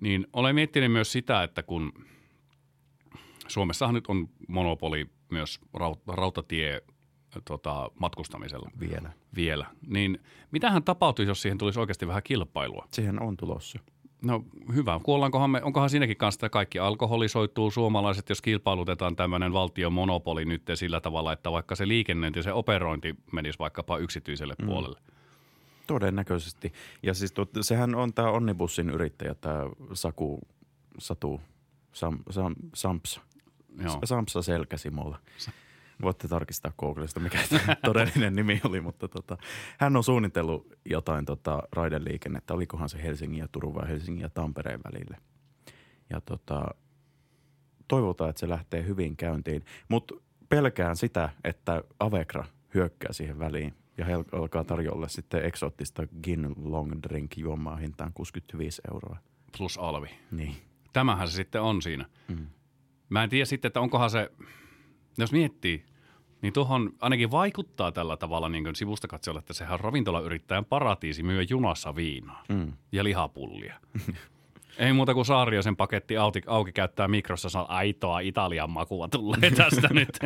Niin 0.00 0.26
olen 0.32 0.54
miettinyt 0.54 0.92
myös 0.92 1.12
sitä, 1.12 1.42
että 1.42 1.62
kun 1.62 1.92
Suomessahan 3.48 3.94
nyt 3.94 4.06
on 4.06 4.28
monopoli 4.48 5.06
myös 5.30 5.60
rautatie 6.06 6.82
tota, 7.44 7.90
matkustamisella. 7.98 8.70
Vielä. 8.80 9.12
Vielä. 9.36 9.66
Niin 9.86 10.18
mitähän 10.50 10.84
tapahtuisi, 10.84 11.30
jos 11.30 11.42
siihen 11.42 11.58
tulisi 11.58 11.80
oikeasti 11.80 12.06
vähän 12.06 12.22
kilpailua? 12.22 12.88
Siihen 12.90 13.22
on 13.22 13.36
tulossa. 13.36 13.78
No 14.22 14.44
hyvä. 14.74 15.00
Kuollaankohan 15.02 15.50
me, 15.50 15.62
onkohan 15.62 15.90
siinäkin 15.90 16.16
kanssa, 16.16 16.36
että 16.36 16.48
kaikki 16.48 16.78
alkoholisoituu 16.78 17.70
suomalaiset, 17.70 18.28
jos 18.28 18.42
kilpailutetaan 18.42 19.16
tämmöinen 19.16 19.52
valtion 19.52 19.92
monopoli 19.92 20.44
nyt 20.44 20.62
sillä 20.74 21.00
tavalla, 21.00 21.32
että 21.32 21.52
vaikka 21.52 21.74
se 21.74 21.88
liikennöinti 21.88 22.38
ja 22.38 22.42
se 22.42 22.52
operointi 22.52 23.16
menisi 23.32 23.58
vaikkapa 23.58 23.98
yksityiselle 23.98 24.54
mm. 24.58 24.66
puolelle? 24.66 25.00
Todennäköisesti. 25.86 26.72
Ja 27.02 27.14
siis 27.14 27.32
tuot, 27.32 27.50
sehän 27.60 27.94
on 27.94 28.14
tämä 28.14 28.30
Onnibussin 28.30 28.90
yrittäjä, 28.90 29.34
tämä 29.34 29.60
Saku, 29.92 30.40
Satu, 30.98 31.40
Sam, 31.92 32.18
Sam, 32.30 32.54
Sampsa. 32.74 33.20
Joo. 33.84 33.98
Sampsa 34.04 34.42
Selkäsimolla. 34.42 35.18
Voitte 36.02 36.28
tarkistaa 36.28 36.72
Googlesta, 36.78 37.20
mikä 37.20 37.38
todellinen 37.84 38.34
nimi 38.34 38.60
oli, 38.64 38.80
mutta 38.80 39.08
tota, 39.08 39.36
hän 39.78 39.96
on 39.96 40.04
suunnitellut 40.04 40.74
jotain 40.84 41.24
tota, 41.24 41.62
raideliikennettä. 41.72 42.54
Olikohan 42.54 42.88
se 42.88 43.02
Helsingin 43.02 43.38
ja 43.38 43.48
Turun 43.52 43.74
vai 43.74 43.88
Helsingin 43.88 44.22
ja 44.22 44.30
Tampereen 44.30 44.80
välille. 44.84 45.16
Ja 46.10 46.20
tota, 46.20 46.64
toivotaan, 47.88 48.30
että 48.30 48.40
se 48.40 48.48
lähtee 48.48 48.84
hyvin 48.86 49.16
käyntiin. 49.16 49.64
Mutta 49.88 50.14
pelkään 50.48 50.96
sitä, 50.96 51.28
että 51.44 51.84
Avekra 52.00 52.44
hyökkää 52.74 53.12
siihen 53.12 53.38
väliin 53.38 53.74
ja 53.98 54.04
he 54.04 54.12
alkaa 54.32 54.64
tarjolla 54.64 55.08
sitten 55.08 55.44
eksoottista 55.44 56.02
gin 56.22 56.54
long 56.56 56.92
drink 57.02 57.36
juomaa 57.36 57.76
hintaan 57.76 58.12
65 58.14 58.82
euroa. 58.92 59.16
Plus 59.58 59.78
alvi. 59.78 60.08
Niin. 60.30 60.56
Tämähän 60.92 61.28
se 61.28 61.34
sitten 61.34 61.62
on 61.62 61.82
siinä. 61.82 62.06
Mm. 62.28 62.46
Mä 63.08 63.22
en 63.22 63.30
tiedä 63.30 63.44
sitten, 63.44 63.68
että 63.68 63.80
onkohan 63.80 64.10
se, 64.10 64.30
jos 65.18 65.32
miettii, 65.32 65.84
niin 66.42 66.52
tuohon 66.52 66.92
ainakin 67.00 67.30
vaikuttaa 67.30 67.92
tällä 67.92 68.16
tavalla 68.16 68.48
niin 68.48 68.64
kuin 68.64 68.76
sivusta 68.76 69.08
katsolla, 69.08 69.38
että 69.38 69.52
sehän 69.52 69.74
on 69.74 69.80
ravintolayrittäjän 69.80 70.64
paratiisi 70.64 71.22
myö 71.22 71.44
junassa 71.50 71.96
viinaa 71.96 72.44
mm. 72.48 72.72
ja 72.92 73.04
lihapullia. 73.04 73.74
Ei 74.78 74.92
muuta 74.92 75.14
kuin 75.14 75.26
sen 75.62 75.76
paketti 75.76 76.16
auki, 76.16 76.42
auki 76.46 76.72
käyttää 76.72 77.08
mikrossa, 77.08 77.48
saa 77.48 77.76
aitoa 77.76 78.20
Italian 78.20 78.70
makua 78.70 79.08
tulee 79.08 79.50
tästä 79.56 79.88
nyt. 79.90 80.18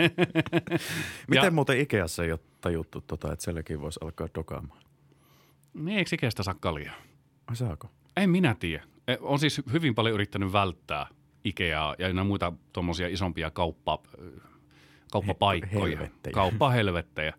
Miten 1.28 1.44
ja, 1.44 1.50
muuten 1.50 1.80
Ikeassa 1.80 2.24
ei 2.24 2.32
ole 2.32 2.40
tajuttu, 2.60 3.00
tota, 3.00 3.32
että 3.32 3.44
sielläkin 3.44 3.80
voisi 3.80 4.00
alkaa 4.02 4.28
dokaamaan? 4.34 4.82
Niin, 5.74 5.98
eikö 5.98 6.14
Ikeasta 6.14 6.42
saa 6.42 6.54
kaljaa? 6.54 6.94
Ai 7.46 7.56
saako? 7.56 7.90
En 8.16 8.30
minä 8.30 8.56
tiedä. 8.60 8.84
E, 9.08 9.16
on 9.20 9.38
siis 9.38 9.60
hyvin 9.72 9.94
paljon 9.94 10.14
yrittänyt 10.14 10.52
välttää 10.52 11.06
Ikeaa 11.44 11.94
ja 11.98 12.24
muita 12.24 12.52
tuommoisia 12.72 13.08
isompia 13.08 13.50
kauppa, 13.50 13.98
kauppapaikkoja. 15.12 15.96
Helvettejä. 15.96 16.34
Kauppahelvettejä. 16.34 17.32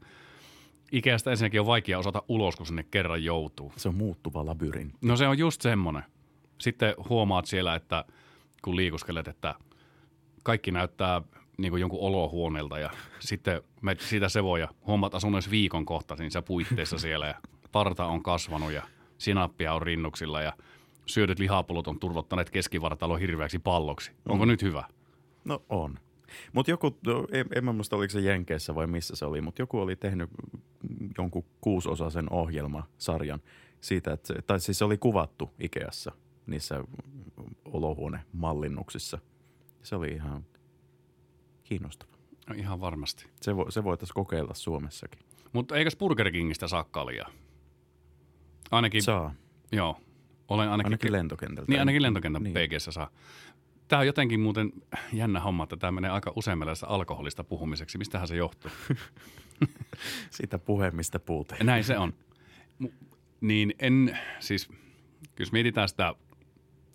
Ikeasta 0.91 1.31
ensinnäkin 1.31 1.59
on 1.59 1.65
vaikea 1.65 1.99
osata 1.99 2.23
ulos, 2.27 2.55
kun 2.55 2.65
sinne 2.65 2.83
kerran 2.83 3.23
joutuu. 3.23 3.73
Se 3.75 3.89
on 3.89 3.95
muuttuva 3.95 4.45
labyrintti. 4.45 4.97
No 5.01 5.15
se 5.15 5.27
on 5.27 5.37
just 5.37 5.61
semmoinen. 5.61 6.03
Sitten 6.57 6.93
huomaat 7.09 7.45
siellä, 7.45 7.75
että 7.75 8.05
kun 8.61 8.75
liikuskelet, 8.75 9.27
että 9.27 9.55
kaikki 10.43 10.71
näyttää 10.71 11.21
niin 11.57 11.71
kuin 11.71 11.81
jonkun 11.81 11.99
olohuoneelta 11.99 12.79
ja 12.79 12.89
sitten 13.19 13.61
me 13.81 13.95
siitä 13.99 14.29
se 14.29 14.43
voi 14.43 14.59
ja 14.59 14.67
huomaat 14.87 15.15
asunnoissa 15.15 15.51
viikon 15.51 15.85
kohta 15.85 16.15
se 16.29 16.41
puitteissa 16.41 16.97
siellä 16.97 17.27
ja 17.27 17.35
parta 17.71 18.05
on 18.05 18.23
kasvanut 18.23 18.71
ja 18.71 18.83
sinappia 19.17 19.73
on 19.73 19.81
rinnuksilla 19.81 20.41
ja 20.41 20.53
syödyt 21.05 21.39
lihapullot 21.39 21.87
on 21.87 21.99
turvottaneet 21.99 22.49
keskivartalon 22.49 23.19
hirveäksi 23.19 23.59
palloksi. 23.59 24.11
Onko 24.29 24.45
mm. 24.45 24.49
nyt 24.49 24.61
hyvä? 24.61 24.83
No 25.45 25.61
on. 25.69 25.99
Mutta 26.53 26.71
joku, 26.71 26.97
no, 27.05 27.27
en, 27.31 27.45
en 27.55 27.65
mä 27.65 27.73
muista 27.73 27.95
oliko 27.95 28.11
se 28.11 28.19
Jenkeissä 28.19 28.75
vai 28.75 28.87
missä 28.87 29.15
se 29.15 29.25
oli, 29.25 29.41
mutta 29.41 29.61
joku 29.61 29.79
oli 29.79 29.95
tehnyt 29.95 30.29
jonkun 31.17 31.45
kuusosaisen 31.61 32.33
ohjelmasarjan 32.33 33.39
siitä, 33.81 34.13
että, 34.13 34.33
tai 34.47 34.59
siis 34.59 34.77
se 34.77 34.85
oli 34.85 34.97
kuvattu 34.97 35.51
Ikeassa 35.59 36.11
niissä 36.45 36.83
olohuonemallinnuksissa. 37.65 39.19
Se 39.83 39.95
oli 39.95 40.11
ihan 40.11 40.45
kiinnostava. 41.63 42.11
No 42.49 42.55
ihan 42.57 42.81
varmasti. 42.81 43.25
Se, 43.41 43.55
vo, 43.55 43.71
se 43.71 43.83
voitaisiin 43.83 44.15
kokeilla 44.15 44.53
Suomessakin. 44.53 45.19
Mutta 45.53 45.75
eikös 45.75 45.95
Burger 45.95 46.31
Kingistä 46.31 46.67
saa 46.67 46.83
kaljaa? 46.83 47.29
Ainakin. 48.71 49.03
Saa. 49.03 49.33
Joo. 49.71 50.01
Olen 50.47 50.69
ainakin, 50.69 50.87
ainakin 50.87 51.11
lentokentältä. 51.11 51.71
Niin, 51.71 51.79
ainakin 51.79 52.01
lentokentän 52.01 52.43
niin. 52.43 52.53
PGssä 52.53 52.91
saa. 52.91 53.11
Tämä 53.87 53.99
on 53.99 54.07
jotenkin 54.07 54.39
muuten 54.39 54.71
jännä 55.13 55.39
homma, 55.39 55.63
että 55.63 55.77
tämä 55.77 55.91
menee 55.91 56.11
aika 56.11 56.33
usein 56.35 56.59
alkoholista 56.87 57.43
puhumiseksi. 57.43 57.97
Mistähän 57.97 58.27
se 58.27 58.35
johtuu? 58.35 58.71
Siitä 60.29 60.59
puhemista 60.59 61.19
puute. 61.19 61.55
Näin 61.63 61.83
se 61.83 61.97
on. 61.97 62.13
Niin 63.41 63.73
en, 63.79 64.19
siis 64.39 64.69
jos 65.39 65.51
mietitään 65.51 65.89
sitä 65.89 66.15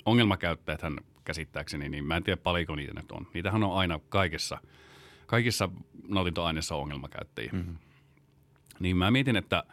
ongelmakäyttäjäthän 0.04 0.96
käsittääkseni, 1.24 1.88
niin 1.88 2.04
mä 2.04 2.16
en 2.16 2.22
tiedä 2.22 2.36
paljonko 2.42 2.74
niitä 2.74 2.92
nyt 2.94 3.12
on. 3.12 3.26
Niitähän 3.34 3.62
on 3.62 3.78
aina 3.78 4.00
kaikessa, 4.08 4.58
kaikissa 5.26 5.68
nautintoaineissa 6.08 6.74
ongelmakäyttäjiä. 6.74 7.50
Mm-hmm. 7.52 7.76
Niin 8.80 8.96
mä 8.96 9.10
mietin, 9.10 9.36
että 9.36 9.64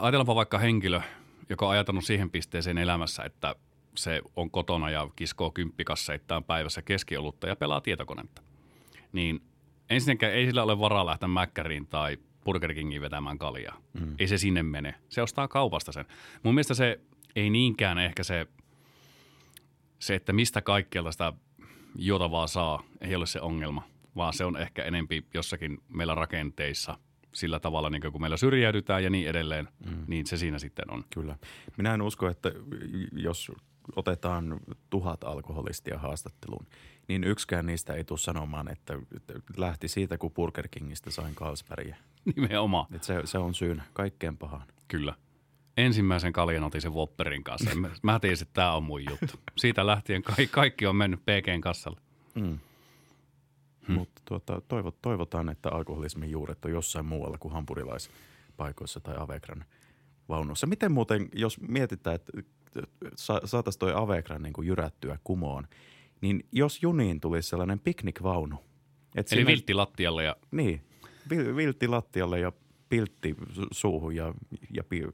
ajatellaanpa 0.00 0.34
vaikka 0.34 0.58
henkilö, 0.58 1.00
joka 1.48 1.66
on 1.66 1.72
ajatellut 1.72 2.04
siihen 2.04 2.30
pisteeseen 2.30 2.78
elämässä, 2.78 3.22
että 3.22 3.54
se 3.94 4.22
on 4.36 4.50
kotona 4.50 4.90
ja 4.90 5.08
kiskoo 5.16 5.50
kymppikasseittain 5.50 6.44
päivässä 6.44 6.82
keskiolutta 6.82 7.46
ja 7.46 7.56
pelaa 7.56 7.80
tietokonetta. 7.80 8.42
Niin 9.12 9.42
ensinnäkään 9.90 10.32
ei 10.32 10.46
sillä 10.46 10.62
ole 10.62 10.78
varaa 10.78 11.06
lähteä 11.06 11.28
Mäkkäriin 11.28 11.86
tai 11.86 12.18
Burger 12.44 12.74
Kingiin 12.74 13.02
vetämään 13.02 13.38
kaljaa. 13.38 13.80
Mm. 14.00 14.14
Ei 14.18 14.26
se 14.26 14.38
sinne 14.38 14.62
mene. 14.62 14.94
Se 15.08 15.22
ostaa 15.22 15.48
kaupasta 15.48 15.92
sen. 15.92 16.04
Mun 16.42 16.54
mielestä 16.54 16.74
se 16.74 17.00
ei 17.36 17.50
niinkään 17.50 17.98
ehkä 17.98 18.22
se, 18.22 18.46
se 19.98 20.14
että 20.14 20.32
mistä 20.32 20.62
kaikkialta 20.62 21.12
sitä 21.12 21.32
juotavaa 21.96 22.46
saa, 22.46 22.82
ei 23.00 23.14
ole 23.14 23.26
se 23.26 23.40
ongelma, 23.40 23.88
vaan 24.16 24.32
se 24.32 24.44
on 24.44 24.56
ehkä 24.56 24.84
enempi 24.84 25.26
jossakin 25.34 25.78
meillä 25.88 26.14
rakenteissa– 26.14 26.98
sillä 27.32 27.60
tavalla, 27.60 27.90
niin 27.90 28.12
kun 28.12 28.20
meillä 28.20 28.36
syrjäydytään 28.36 29.04
ja 29.04 29.10
niin 29.10 29.28
edelleen, 29.28 29.68
mm. 29.86 30.04
niin 30.06 30.26
se 30.26 30.36
siinä 30.36 30.58
sitten 30.58 30.90
on. 30.90 31.04
Kyllä. 31.14 31.36
Minä 31.76 31.94
en 31.94 32.02
usko, 32.02 32.28
että 32.28 32.52
jos 33.12 33.52
otetaan 33.96 34.60
tuhat 34.90 35.24
alkoholistia 35.24 35.98
haastatteluun, 35.98 36.66
niin 37.08 37.24
yksikään 37.24 37.66
niistä 37.66 37.94
ei 37.94 38.04
tule 38.04 38.18
sanomaan, 38.18 38.68
että 38.68 38.98
lähti 39.56 39.88
siitä, 39.88 40.18
kun 40.18 40.30
Burger 40.30 40.68
Kingistä 40.68 41.10
sain 41.10 41.34
Carlsbergia. 41.34 41.96
Nimenomaan. 42.36 42.94
Että 42.94 43.06
se, 43.06 43.20
se 43.24 43.38
on 43.38 43.54
syyn 43.54 43.82
kaikkeen 43.92 44.36
pahaan. 44.36 44.66
Kyllä. 44.88 45.14
Ensimmäisen 45.76 46.32
kaljan 46.32 46.64
otin 46.64 46.80
sen 46.80 46.92
Whopperin 46.92 47.44
kanssa. 47.44 47.70
Mä 48.02 48.20
tiesin, 48.20 48.46
että 48.46 48.54
tämä 48.54 48.74
on 48.74 48.82
mun 48.82 49.04
juttu. 49.10 49.40
Siitä 49.56 49.86
lähtien 49.86 50.22
kaikki, 50.22 50.46
kaikki 50.46 50.86
on 50.86 50.96
mennyt 50.96 51.20
PGn 51.20 51.60
kassalle. 51.60 52.00
Mm. 52.34 52.58
Hmm. 53.88 53.94
Mutta 53.94 54.22
tuota, 54.24 54.62
toivot, 54.68 55.02
toivotaan, 55.02 55.48
että 55.48 55.70
alkoholismin 55.70 56.30
juuret 56.30 56.64
on 56.64 56.70
jossain 56.70 57.06
muualla 57.06 57.38
kuin 57.38 57.54
hampurilaispaikoissa 57.54 59.00
tai 59.00 59.14
Avegran 59.18 59.64
vaunussa. 60.28 60.66
Miten 60.66 60.92
muuten, 60.92 61.28
jos 61.34 61.60
mietitään, 61.60 62.16
että 62.16 62.32
saataisiin 63.44 63.78
toi 63.80 63.92
Avegra 63.94 64.38
niin 64.38 64.52
kuin 64.52 64.66
jyrättyä 64.68 65.18
kumoon, 65.24 65.68
niin 66.20 66.46
jos 66.52 66.82
juniin 66.82 67.20
tulisi 67.20 67.48
sellainen 67.48 67.78
piknikvaunu. 67.80 68.56
Et 69.14 69.32
Eli 69.32 69.38
siinä- 69.40 69.46
viltti 69.50 69.74
lattialle 69.74 70.24
ja 70.24 70.36
Niin, 70.50 70.80
vil- 71.34 71.56
viltti 71.56 71.88
lattialle 71.88 72.40
ja 72.40 72.52
piltti 72.88 73.36
su- 73.52 73.66
suuhun 73.70 74.16
ja, 74.16 74.34
ja 74.70 74.84
pi- 74.84 75.08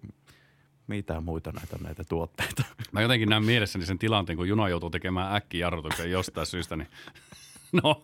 mitä 0.86 1.20
muita 1.20 1.52
näitä, 1.52 1.76
näitä 1.82 2.04
tuotteita. 2.04 2.62
Mä 2.92 3.02
jotenkin 3.02 3.28
näen 3.28 3.44
mielessäni 3.44 3.86
sen 3.86 3.98
tilanteen, 3.98 4.36
kun 4.36 4.48
juna 4.48 4.68
joutuu 4.68 4.90
tekemään 4.90 5.36
äkkijarrutuksen 5.36 6.10
jostain 6.10 6.46
syystä, 6.46 6.76
niin 6.76 6.88
no 7.82 8.02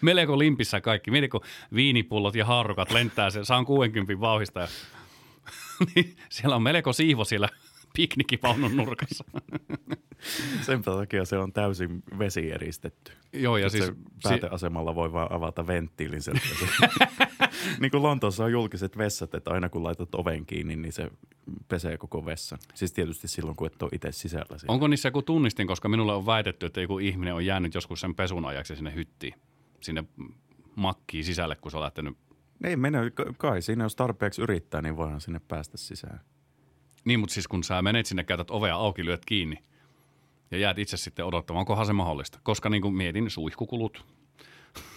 melko 0.00 0.38
limpissä 0.38 0.80
kaikki. 0.80 1.10
Mieti, 1.10 1.28
kun 1.28 1.40
viinipullot 1.74 2.34
ja 2.34 2.44
haarukat 2.44 2.90
lentää 2.90 3.30
se 3.30 3.44
160 3.44 4.20
vauhista 4.20 4.60
ja 4.60 4.68
niin 5.94 6.16
siellä 6.28 6.56
on 6.56 6.62
melko 6.62 6.92
siivo 6.92 7.24
siellä 7.24 7.48
piknikipaunun 7.98 8.76
nurkassa. 8.76 9.24
Sen 10.66 10.82
takia 10.82 11.24
se 11.24 11.38
on 11.38 11.52
täysin 11.52 12.02
vesieristetty. 12.18 13.12
Joo, 13.32 13.56
ja 13.56 13.68
siis 13.68 13.84
se 13.84 13.92
pääteasemalla 14.22 14.94
voi 14.94 15.12
vaan 15.12 15.32
avata 15.32 15.66
venttiilin 15.66 16.22
sieltä. 16.22 16.40
Se, 16.40 16.66
niin 17.80 17.90
kuin 17.90 18.02
Lontoossa 18.02 18.44
on 18.44 18.52
julkiset 18.52 18.98
vessat, 18.98 19.34
että 19.34 19.50
aina 19.50 19.68
kun 19.68 19.84
laitat 19.84 20.14
oven 20.14 20.46
kiinni, 20.46 20.76
niin 20.76 20.92
se 20.92 21.10
pesee 21.68 21.98
koko 21.98 22.24
vessan. 22.24 22.58
Siis 22.74 22.92
tietysti 22.92 23.28
silloin, 23.28 23.56
kun 23.56 23.66
et 23.66 23.82
ole 23.82 23.90
itse 23.94 24.12
sisällä. 24.12 24.58
Siinä. 24.58 24.72
onko 24.72 24.88
niissä 24.88 25.06
joku 25.06 25.22
tunnistin, 25.22 25.66
koska 25.66 25.88
minulle 25.88 26.14
on 26.14 26.26
väitetty, 26.26 26.66
että 26.66 26.80
joku 26.80 26.98
ihminen 26.98 27.34
on 27.34 27.46
jäänyt 27.46 27.74
joskus 27.74 28.00
sen 28.00 28.14
pesun 28.14 28.44
ajaksi 28.44 28.76
sinne 28.76 28.94
hyttiin, 28.94 29.34
sinne 29.80 30.04
makkiin 30.76 31.24
sisälle, 31.24 31.56
kun 31.56 31.70
se 31.70 31.76
on 31.76 31.82
lähtenyt. 31.82 32.16
Ei 32.64 32.76
mene, 32.76 33.10
ka- 33.10 33.34
kai 33.38 33.62
siinä 33.62 33.84
jos 33.84 33.96
tarpeeksi 33.96 34.42
yrittää, 34.42 34.82
niin 34.82 34.96
voidaan 34.96 35.20
sinne 35.20 35.40
päästä 35.48 35.76
sisään. 35.76 36.20
Niin, 37.08 37.20
mutta 37.20 37.34
siis 37.34 37.48
kun 37.48 37.64
sä 37.64 37.82
menet 37.82 38.06
sinne, 38.06 38.24
käytät 38.24 38.50
ovea 38.50 38.76
auki, 38.76 39.04
lyöt 39.04 39.24
kiinni 39.24 39.58
ja 40.50 40.58
jäät 40.58 40.78
itse 40.78 40.96
sitten 40.96 41.24
odottamaan, 41.24 41.60
onkohan 41.60 41.86
se 41.86 41.92
mahdollista. 41.92 42.40
Koska 42.42 42.68
niin 42.68 42.82
kuin 42.82 42.94
mietin 42.94 43.30
suihkukulut. 43.30 44.04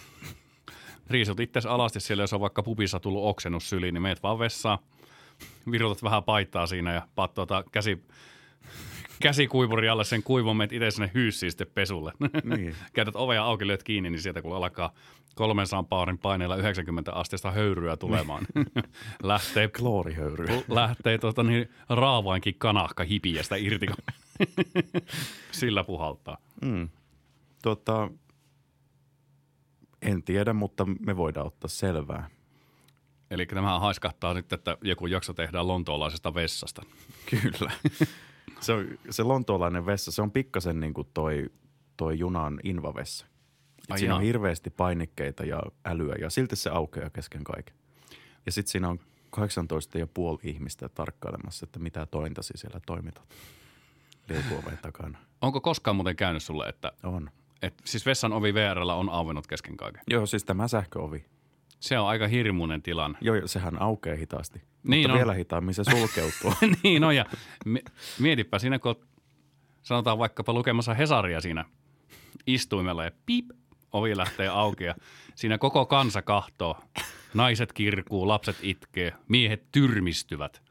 Riisut 1.10 1.40
itse 1.40 1.68
alasti 1.68 2.00
siellä, 2.00 2.22
jos 2.22 2.32
on 2.32 2.40
vaikka 2.40 2.62
pupissa 2.62 3.00
tullut 3.00 3.24
oksennus 3.24 3.68
syliin, 3.70 3.94
niin 3.94 4.02
meet 4.02 4.22
vaan 4.22 4.38
vessaan, 4.38 4.78
virutat 5.70 6.02
vähän 6.02 6.24
paitaa 6.24 6.66
siinä 6.66 6.94
ja 6.94 7.08
paat 7.14 7.34
tuota 7.34 7.64
käsi, 7.72 8.02
käsikuivuri 9.22 9.88
alle 9.88 10.04
sen 10.04 10.22
kuivon, 10.22 10.56
meet 10.56 10.72
itse 10.72 10.90
sinne 10.90 11.10
hyyssiin 11.14 11.52
sitten 11.52 11.66
pesulle. 11.74 12.12
Niin. 12.44 12.74
Käytät 12.94 13.16
ovea 13.16 13.44
auki, 13.44 13.66
lyöt 13.66 13.82
kiinni, 13.82 14.10
niin 14.10 14.22
sieltä 14.22 14.42
kun 14.42 14.56
alkaa 14.56 14.92
300 15.34 15.82
baarin 15.82 16.18
paineella 16.18 16.56
90 16.56 17.12
asteesta 17.12 17.50
höyryä 17.50 17.96
tulemaan, 17.96 18.46
lähtee 19.22 19.68
Kloorihöyryä. 19.68 20.62
lähtee 20.68 21.18
tota 21.18 21.42
niin, 21.42 21.70
raavainkin 21.88 22.54
kanahka 22.58 23.04
hipiästä 23.04 23.56
irti, 23.56 23.86
kun 23.86 23.96
sillä 25.50 25.84
puhaltaa. 25.84 26.38
Mm. 26.62 26.88
Tota, 27.62 28.10
en 30.02 30.22
tiedä, 30.22 30.52
mutta 30.52 30.86
me 31.06 31.16
voidaan 31.16 31.46
ottaa 31.46 31.68
selvää. 31.68 32.30
Eli 33.30 33.46
tämä 33.46 33.78
haiskahtaa 33.78 34.34
nyt, 34.34 34.52
että 34.52 34.76
joku 34.82 35.06
jakso 35.06 35.34
tehdään 35.34 35.68
lontoolaisesta 35.68 36.34
vessasta. 36.34 36.82
Kyllä. 37.30 37.72
Se, 38.62 38.72
on, 38.72 38.86
se 39.10 39.22
lontoolainen 39.22 39.86
vessa, 39.86 40.12
se 40.12 40.22
on 40.22 40.30
pikkasen 40.30 40.80
niin 40.80 40.94
kuin 40.94 41.08
toi, 41.14 41.50
toi 41.96 42.18
junan 42.18 42.60
invavessa. 42.64 43.26
Ai 43.88 43.98
siinä 43.98 44.14
on 44.14 44.20
jaa. 44.20 44.26
hirveästi 44.26 44.70
painikkeita 44.70 45.44
ja 45.44 45.62
älyä 45.84 46.14
ja 46.20 46.30
silti 46.30 46.56
se 46.56 46.70
aukeaa 46.70 47.10
kesken 47.10 47.44
kaiken. 47.44 47.74
Ja 48.46 48.52
sitten 48.52 48.72
siinä 48.72 48.88
on 48.88 49.00
18 49.30 49.98
ja 49.98 50.06
puoli 50.06 50.38
ihmistä 50.42 50.88
tarkkailemassa, 50.88 51.64
että 51.64 51.78
mitä 51.78 52.06
tointasi 52.06 52.52
siellä 52.56 52.80
toimitat. 52.86 53.24
Leipuoven 54.28 54.78
takana. 54.82 55.18
Onko 55.40 55.60
koskaan 55.60 55.96
muuten 55.96 56.16
käynyt 56.16 56.42
sulle, 56.42 56.68
että 56.68 56.92
On. 57.02 57.30
et, 57.62 57.74
siis 57.84 58.06
vessan 58.06 58.32
ovi 58.32 58.54
VRllä 58.54 58.94
on 58.94 59.10
auennut 59.10 59.46
kesken 59.46 59.76
kaiken? 59.76 60.02
Joo, 60.10 60.26
siis 60.26 60.44
tämä 60.44 60.68
sähköovi. 60.68 61.24
Se 61.82 61.98
on 61.98 62.08
aika 62.08 62.28
hirmuinen 62.28 62.82
tilanne. 62.82 63.18
Joo, 63.20 63.36
sehän 63.46 63.82
aukeaa 63.82 64.16
hitaasti. 64.16 64.62
Niin 64.82 65.02
mutta 65.02 65.12
on. 65.12 65.18
vielä 65.18 65.34
hitaammin 65.34 65.74
se 65.74 65.84
sulkeutuu. 65.84 66.54
niin 66.82 67.04
on, 67.04 67.16
ja 67.16 67.24
mi- 67.64 67.84
mietipä 68.18 68.58
siinä, 68.58 68.78
kun 68.78 68.96
sanotaan 69.82 70.18
vaikkapa 70.18 70.52
lukemassa 70.52 70.94
Hesaria 70.94 71.40
siinä 71.40 71.64
istuimella 72.46 73.04
ja 73.04 73.10
piip, 73.26 73.50
ovi 73.92 74.16
lähtee 74.16 74.48
auki 74.48 74.84
ja 74.84 74.94
siinä 75.34 75.58
koko 75.58 75.86
kansa 75.86 76.22
kahtoo. 76.22 76.78
Naiset 77.34 77.72
kirkuu, 77.72 78.28
lapset 78.28 78.56
itkee, 78.62 79.12
miehet 79.28 79.62
tyrmistyvät. 79.72 80.62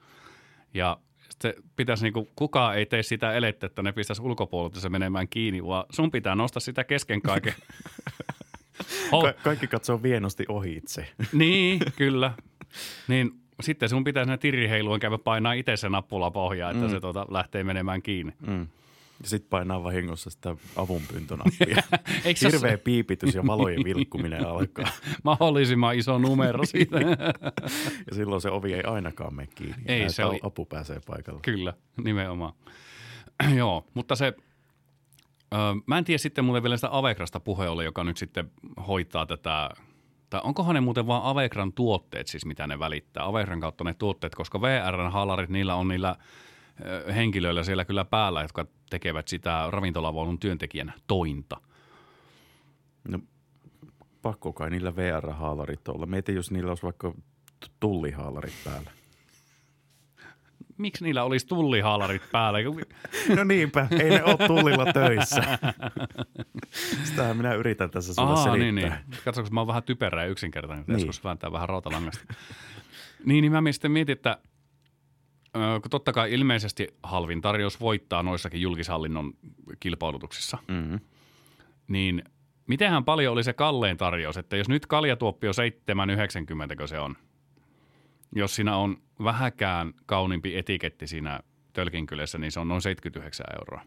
Ja 0.74 0.98
se 1.42 1.56
pitäisi 1.76 2.04
niinku, 2.04 2.28
kukaan 2.36 2.78
ei 2.78 2.86
tee 2.86 3.04
sitä 3.04 3.34
elettä, 3.34 3.66
että 3.66 3.82
ne 3.82 3.92
pistäisi 3.92 4.22
ulkopuolelta 4.22 4.80
se 4.80 4.90
menemään 4.90 5.28
kiinni, 5.28 5.64
vaan 5.66 5.86
sun 5.90 6.12
pitää 6.12 6.36
nostaa 6.36 6.60
sitä 6.60 6.84
kesken 6.84 7.22
kaiken. 7.22 7.54
Ka- 9.22 9.34
kaikki 9.44 9.68
katsoo 9.68 10.04
vienosti 10.04 10.46
ohi 10.50 10.76
itse. 10.76 11.08
niin, 11.34 11.80
kyllä. 11.96 12.34
Niin 13.08 13.32
sitten 13.62 13.90
sun 13.90 14.04
pitää 14.04 14.24
sinne 14.24 14.38
tiriheiluun 14.38 15.00
käydä 15.00 15.18
painaa 15.18 15.54
itse 15.54 15.78
se 15.78 15.90
nappula 15.90 16.32
pohjaa, 16.32 16.72
että 16.72 16.84
mm. 16.84 16.90
se 16.92 17.00
tuota, 17.00 17.26
lähtee 17.30 17.64
menemään 17.64 18.02
kiinni. 18.02 18.34
Mm. 18.48 18.68
Ja 19.24 19.30
sitten 19.30 19.50
painaa 19.50 19.84
vahingossa 19.84 20.30
sitä 20.30 20.56
avunpyyntönappia. 20.76 21.76
Se 22.36 22.48
Hirveä 22.52 22.72
ole 22.72 22.78
piipitys 22.78 23.36
ja 23.36 23.48
valojen 23.48 23.84
vilkkuminen 23.84 24.48
alkaa. 24.48 24.88
mahdollisimman 25.24 25.96
iso 25.96 26.18
numero 26.18 26.66
siitä? 26.66 27.00
Ja 27.00 28.16
silloin 28.16 28.42
se 28.42 28.50
ovi 28.50 28.74
ei 28.74 28.84
ainakaan 28.84 29.36
mene 29.36 29.50
kiinni. 29.56 29.84
Ei, 29.86 30.10
se 30.10 30.26
oli- 30.26 30.40
Apu 30.44 30.66
pääsee 30.66 31.00
paikalle. 31.08 31.40
Kyllä, 31.42 31.74
nimenomaan. 32.04 32.54
Joo, 33.58 33.86
mutta 33.94 34.16
se, 34.16 34.34
ö, 35.54 35.58
mä 35.86 35.98
en 35.98 36.04
tiedä 36.04 36.18
sitten 36.18 36.46
muuten 36.46 36.64
vielä 36.64 36.78
sitä 36.78 36.90
Avegrasta 36.92 37.40
puhe 37.40 37.70
oli, 37.70 37.86
joka 37.86 38.04
nyt 38.04 38.18
sitten 38.18 38.52
hoitaa 38.88 39.26
tätä, 39.26 39.70
tai 40.30 40.42
onkohan 40.44 40.76
ne 40.76 40.82
muuten 40.82 41.08
vaan 41.08 41.24
Avegran 41.24 41.74
tuotteet 41.74 42.28
siis, 42.28 42.46
mitä 42.46 42.68
ne 42.68 42.80
välittää, 42.80 43.26
Avegran 43.26 43.60
kautta 43.60 43.84
ne 43.84 43.94
tuotteet, 43.94 44.36
koska 44.36 44.62
VRn-haalarit, 44.62 45.50
niillä 45.50 45.76
on 45.76 45.88
niillä 45.88 46.16
henkilöillä 47.16 47.64
siellä 47.64 47.86
kyllä 47.86 48.06
päällä, 48.06 48.42
jotka 48.42 48.66
tekevät 48.90 49.28
sitä 49.28 49.68
ravintolavaunun 49.70 50.40
työntekijän 50.40 50.94
tointa. 51.08 51.62
No, 53.08 53.20
pakko 54.22 54.54
kai 54.54 54.70
niillä 54.70 54.96
VR-haalarit 54.96 55.88
olla. 55.88 56.06
Mieti, 56.06 56.36
jos 56.36 56.52
niillä 56.52 56.72
olisi 56.72 56.84
vaikka 56.84 57.14
tullihaalarit 57.80 58.54
päällä. 58.66 58.92
Miksi 60.82 61.04
niillä 61.04 61.24
olisi 61.24 61.48
tullihaalarit 61.48 62.22
päällä? 62.32 62.60
No 63.36 63.44
niinpä, 63.44 63.88
ei 63.92 64.10
ne 64.10 64.24
ole 64.24 64.48
tullilla 64.48 64.94
töissä. 64.94 65.44
Sitähän 67.04 67.38
minä 67.38 67.54
yritän 67.54 67.90
tässä 67.92 68.14
sulle 68.14 68.30
Aa, 68.30 68.36
selittää. 68.44 68.58
niin, 68.72 68.76
niin. 68.76 68.94
Katsotaan, 69.26 69.44
kun 69.46 69.54
mä 69.54 69.60
oon 69.60 69.68
vähän 69.68 69.84
typerä 69.84 70.24
ja 70.24 70.30
yksinkertainen, 70.30 70.86
niin. 70.88 70.94
Joskus 70.94 71.24
vääntää 71.24 71.52
vähän 71.52 71.70
rautalangasta. 71.70 72.34
niin, 73.26 73.42
niin 73.42 73.52
mä 73.52 73.72
sitten 73.72 73.92
mietin, 73.92 74.14
että 74.14 74.38
kun 75.82 75.90
totta 75.92 76.14
kai 76.14 76.34
ilmeisesti 76.34 76.88
halvin 77.04 77.42
tarjous 77.42 77.80
voittaa 77.80 78.24
noissakin 78.24 78.62
julkishallinnon 78.62 79.34
kilpailutuksissa, 79.80 80.58
Mm-hmm. 80.68 81.00
niin 81.88 82.24
mitenhän 82.68 83.06
paljon 83.06 83.34
oli 83.34 83.44
se 83.44 83.54
kallein 83.54 83.98
tarjous, 83.98 84.38
että 84.38 84.58
jos 84.58 84.70
nyt 84.70 84.86
kaljatuoppi 84.86 85.48
on 85.48 85.54
7,90, 86.72 86.76
kun 86.78 86.88
se 86.88 87.00
on, 87.00 87.16
jos 88.36 88.56
siinä 88.56 88.76
on 88.78 88.98
vähäkään 89.24 89.94
kauniimpi 90.06 90.58
etiketti 90.58 91.08
siinä 91.08 91.40
tölkinkylässä, 91.74 92.38
niin 92.38 92.52
se 92.52 92.60
on 92.60 92.68
noin 92.68 92.82
79 92.82 93.46
euroa. 93.60 93.82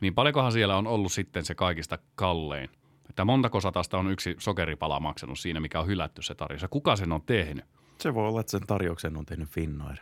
Niin 0.00 0.14
paljonkohan 0.14 0.52
siellä 0.52 0.76
on 0.76 0.86
ollut 0.86 1.12
sitten 1.12 1.44
se 1.44 1.54
kaikista 1.54 1.98
kallein? 2.14 2.70
Että 3.08 3.24
montako 3.24 3.60
satasta 3.60 3.98
on 3.98 4.10
yksi 4.10 4.36
sokeripala 4.38 5.00
maksanut 5.00 5.38
siinä, 5.38 5.60
mikä 5.60 5.80
on 5.80 5.86
hylätty 5.86 6.22
se 6.22 6.34
tarjous? 6.34 6.66
Kuka 6.70 6.96
sen 6.96 7.12
on 7.12 7.22
tehnyt? 7.22 7.64
Se 7.98 8.14
voi 8.14 8.28
olla, 8.28 8.40
että 8.40 8.50
sen 8.50 8.66
tarjouksen 8.66 9.16
on 9.16 9.26
tehnyt 9.26 9.48
Finnair. 9.48 9.98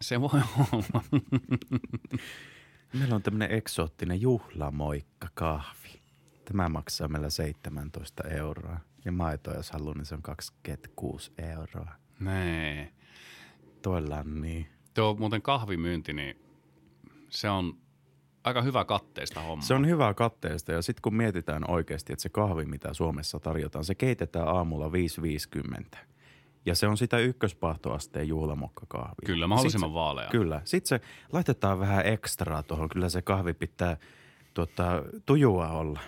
Se 0.00 0.20
voi 0.20 0.40
olla. 0.72 1.02
Meillä 2.98 3.14
on 3.14 3.22
tämmöinen 3.22 3.52
eksoottinen 3.52 4.20
juhlamoikka 4.20 5.28
kahvi. 5.34 6.02
Tämä 6.44 6.68
maksaa 6.68 7.08
meillä 7.08 7.30
17 7.30 8.28
euroa. 8.28 8.80
Ja 9.04 9.12
maito, 9.12 9.54
jos 9.54 9.70
haluaa, 9.70 9.94
niin 9.94 10.06
se 10.06 10.14
on 10.14 10.22
26 10.22 11.32
euroa. 11.38 11.94
Nee. 12.20 12.92
Tuolla 13.82 14.16
on 14.16 14.40
niin. 14.40 14.66
Tuo 14.94 15.14
muuten 15.14 15.42
kahvimyynti, 15.42 16.12
niin 16.12 16.36
se 17.28 17.50
on 17.50 17.76
aika 18.44 18.62
hyvä 18.62 18.84
katteista 18.84 19.40
homma. 19.40 19.62
Se 19.62 19.74
on 19.74 19.86
hyvää 19.86 20.14
katteesta 20.14 20.72
ja 20.72 20.82
sitten 20.82 21.02
kun 21.02 21.14
mietitään 21.14 21.70
oikeasti, 21.70 22.12
että 22.12 22.22
se 22.22 22.28
kahvi, 22.28 22.64
mitä 22.64 22.94
Suomessa 22.94 23.40
tarjotaan, 23.40 23.84
se 23.84 23.94
keitetään 23.94 24.48
aamulla 24.48 24.88
5.50. 24.88 25.98
Ja 26.66 26.74
se 26.74 26.86
on 26.86 26.96
sitä 26.96 27.18
ykköspahtoasteen 27.18 28.28
juhlamokkakahvia. 28.28 29.26
Kyllä, 29.26 29.46
mahdollisimman 29.46 29.94
vaalea. 29.94 30.28
Kyllä. 30.30 30.62
Sitten 30.64 30.88
se 30.88 31.06
laitetaan 31.32 31.78
vähän 31.78 32.06
ekstraa 32.06 32.62
tuohon. 32.62 32.88
Kyllä 32.88 33.08
se 33.08 33.22
kahvi 33.22 33.54
pitää 33.54 33.96
tuota, 34.54 35.02
tujua 35.26 35.68
olla. 35.68 36.00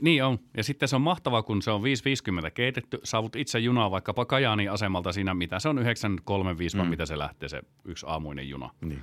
Niin 0.00 0.24
on. 0.24 0.38
Ja 0.56 0.64
sitten 0.64 0.88
se 0.88 0.96
on 0.96 1.02
mahtavaa, 1.02 1.42
kun 1.42 1.62
se 1.62 1.70
on 1.70 1.80
5.50 1.80 2.50
keitetty. 2.50 3.00
Saavut 3.04 3.36
itse 3.36 3.58
junaa 3.58 3.90
vaikkapa 3.90 4.24
Kajaanin 4.24 4.70
asemalta 4.70 5.12
siinä, 5.12 5.34
mitä 5.34 5.58
se 5.58 5.68
on 5.68 5.78
9.35, 5.78 5.84
mm. 5.84 6.78
vai 6.78 6.88
mitä 6.88 7.06
se 7.06 7.18
lähtee, 7.18 7.48
se 7.48 7.62
yksi 7.84 8.06
aamuinen 8.08 8.48
juna. 8.48 8.70
Niin. 8.80 9.02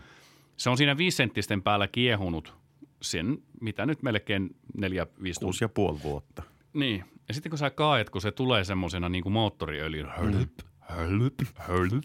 Se 0.57 0.69
on 0.69 0.77
siinä 0.77 0.97
viisenttisten 0.97 1.61
päällä 1.61 1.87
kiehunut 1.87 2.53
sen, 3.01 3.37
mitä 3.61 3.85
nyt 3.85 4.03
melkein 4.03 4.55
neljä, 4.77 5.07
viisi. 5.23 5.39
Kuusi 5.39 5.63
ja 5.63 5.69
puoli 5.69 5.99
vuotta. 6.03 6.43
Niin. 6.73 7.03
Ja 7.27 7.33
sitten 7.33 7.49
kun 7.49 7.59
sä 7.59 7.69
kaet, 7.69 8.09
kun 8.09 8.21
se 8.21 8.31
tulee 8.31 8.63
semmoisena 8.63 9.09
niin 9.09 9.23
kuin 9.23 9.33
moottoriöljyn 9.33 10.09
hölp, 10.17 10.59
hölp, 10.79 11.33
hölp. 11.55 12.03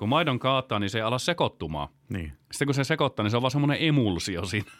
Kun 0.00 0.08
maidon 0.08 0.38
kaataa, 0.38 0.78
niin 0.78 0.90
se 0.90 0.98
ei 0.98 1.02
ala 1.02 1.18
sekoittumaan. 1.18 1.88
Niin. 2.08 2.32
Sitten 2.52 2.66
kun 2.66 2.74
se 2.74 2.84
sekoittaa, 2.84 3.22
niin 3.22 3.30
se 3.30 3.36
on 3.36 3.42
vaan 3.42 3.50
semmoinen 3.50 3.76
emulsio 3.80 4.44
siinä. 4.44 4.70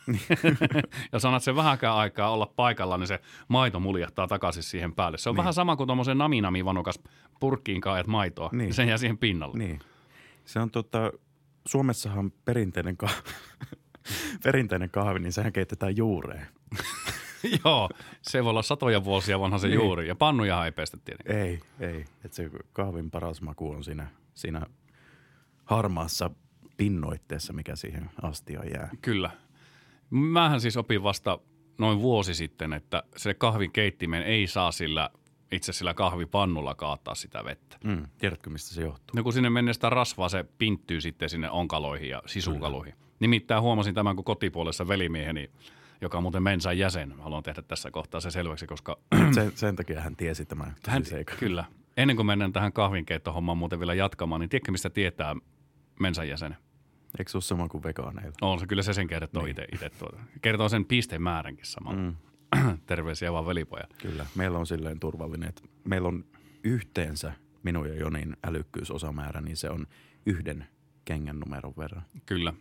ja 1.13 1.19
sanat 1.19 1.43
sen 1.43 1.57
vähänkään 1.57 1.97
aikaa 1.97 2.31
olla 2.31 2.47
paikalla, 2.57 2.99
niin 2.99 3.07
se 3.07 3.21
maito 3.49 3.81
muljahtaa 3.81 4.27
takaisin 4.27 4.63
siihen 4.63 4.95
päälle. 4.95 5.19
Se 5.19 5.29
on 5.29 5.35
niin. 5.35 5.39
vähän 5.39 5.55
sama 5.55 5.77
kuin 5.77 5.87
tuommoisen 5.87 6.19
naminami-vanukas 6.19 6.99
purkkiin 7.41 7.81
kaajat 7.81 8.07
maitoa. 8.07 8.49
Niin. 8.53 8.59
Niin. 8.59 8.75
Se 8.75 8.85
jää 8.85 8.99
siihen 8.99 9.19
pinnalle. 9.19 9.59
Niin. 9.59 9.81
Se 10.45 10.61
on 10.61 10.71
tota, 10.71 11.13
Suomessahan 11.67 12.33
perinteinen 12.45 12.97
kahvi, 12.97 13.31
perinteinen 14.45 14.91
kahvi, 14.91 15.19
niin 15.19 15.33
sehän 15.33 15.53
keitetään 15.53 15.97
juureen. 15.97 16.47
Joo, 17.65 17.89
se 18.23 18.45
voi 18.45 18.51
olla 18.51 18.63
satoja 18.63 19.05
vuosia 19.05 19.41
vanha 19.41 19.59
se 19.59 19.67
Niin. 19.69 19.81
juuri. 19.81 20.09
Ja 20.09 20.15
pannuja 20.15 20.65
ei 20.65 20.73
pestä 20.73 20.97
tietenkin. 21.05 21.37
Ei, 21.37 21.61
ei. 21.81 22.05
Et 22.25 22.33
se 22.33 22.51
kahvin 22.73 23.11
paras 23.11 23.43
maku 23.43 23.71
on 23.71 23.85
siinä, 23.85 24.07
siinä 24.35 24.67
harmaassa 25.71 26.31
pinnoitteessa, 26.77 27.53
mikä 27.53 27.77
siihen 27.77 28.11
astiaan 28.23 28.67
jää. 28.75 28.91
Kyllä. 29.03 29.31
Mähän 30.11 30.61
siis 30.61 30.77
opin 30.77 31.03
vasta 31.03 31.39
noin 31.79 32.01
vuosi 32.01 32.35
sitten, 32.35 32.73
että 32.73 33.03
se 33.17 33.35
kahvin 33.35 33.73
keittimen 33.73 34.23
ei 34.23 34.47
saa 34.47 34.73
sillä 34.73 35.11
itse 35.53 35.73
sillä 35.73 35.95
kahvipannulla 35.95 36.75
kaataa 36.75 37.15
sitä 37.15 37.45
vettä. 37.45 37.77
Mm. 37.85 38.07
Tiedätkö, 38.19 38.51
mistä 38.51 38.75
se 38.75 38.83
johtuu? 38.83 39.17
No 39.17 39.23
kun 39.23 39.33
sinne 39.33 39.51
mennestä 39.51 39.91
rasvaa 39.91 40.29
se 40.29 40.45
pinttyy 40.59 41.01
sitten 41.01 41.29
sinne 41.29 41.51
onkaloihin 41.51 42.09
ja 42.09 42.23
sisukaloihin. 42.27 42.95
Nimittäin 43.21 43.63
huomasin 43.63 43.95
tämän, 43.95 44.17
kun 44.17 44.25
kotipuolessa 44.25 44.89
velimieheni, 44.89 45.51
joka 46.01 46.19
on 46.19 46.23
muuten 46.23 46.43
Mensan 46.43 46.79
jäsen, 46.79 47.15
haluan 47.21 47.43
tehdä 47.43 47.63
tässä 47.63 47.91
kohtaa 47.91 48.21
se 48.21 48.31
selväksi, 48.31 48.67
koska 48.67 48.99
Sen, 49.35 49.53
sen 49.55 49.77
takia 49.77 50.01
hän 50.01 50.17
tiesi 50.17 50.45
tämän 50.45 50.75
hän, 50.87 51.05
seikan. 51.05 51.39
kyllä, 51.39 51.65
ennen 51.97 52.17
kuin 52.17 52.27
mennään 52.27 52.53
tähän 52.53 52.73
kahvinkeittohommaan 52.73 53.59
muuten 53.59 53.79
vielä 53.79 53.95
jatkamaan, 53.95 54.41
niin 54.41 54.49
tiedätkö 54.49 54.73
mistä 54.73 54.91
tietää 54.91 55.37
Mensan 56.01 56.29
jäsenen? 56.29 56.59
Eikö 57.19 57.31
se 57.31 57.37
ole 57.37 57.43
sama 57.43 57.69
kuin 57.69 57.83
vegaaneilla? 57.83 58.37
On 58.41 58.61
se 58.61 58.67
kyllä 58.67 58.83
se 58.83 58.93
sen 58.93 59.07
kertoo 59.07 59.45
niin. 59.45 59.57
itse, 59.73 59.91
tuota. 59.91 60.21
Kertoo 60.43 60.69
sen 60.69 60.85
pisteen 60.85 61.23
määränkin 61.23 61.67
samalla. 61.67 62.01
Mm. 62.01 62.17
Terveisiä 62.87 63.33
vaan 63.33 63.47
velipojat. 63.47 63.95
Kyllä. 63.99 64.27
Meillä 64.35 64.59
on 64.59 64.67
silleen 64.67 65.01
turvallinen, 65.01 65.49
että 65.49 65.63
meillä 65.85 66.09
on 66.09 66.25
yhteensä 66.65 67.33
minun 67.63 67.89
ja 67.89 67.95
Jonin 67.95 68.37
älykkyysosamäärä, 68.45 69.41
niin 69.41 69.57
se 69.57 69.71
on 69.71 69.87
yhden 70.27 70.67
kengän 71.05 71.41
numeron 71.41 71.75
verran. 71.79 72.03
Kyllä. 72.27 72.53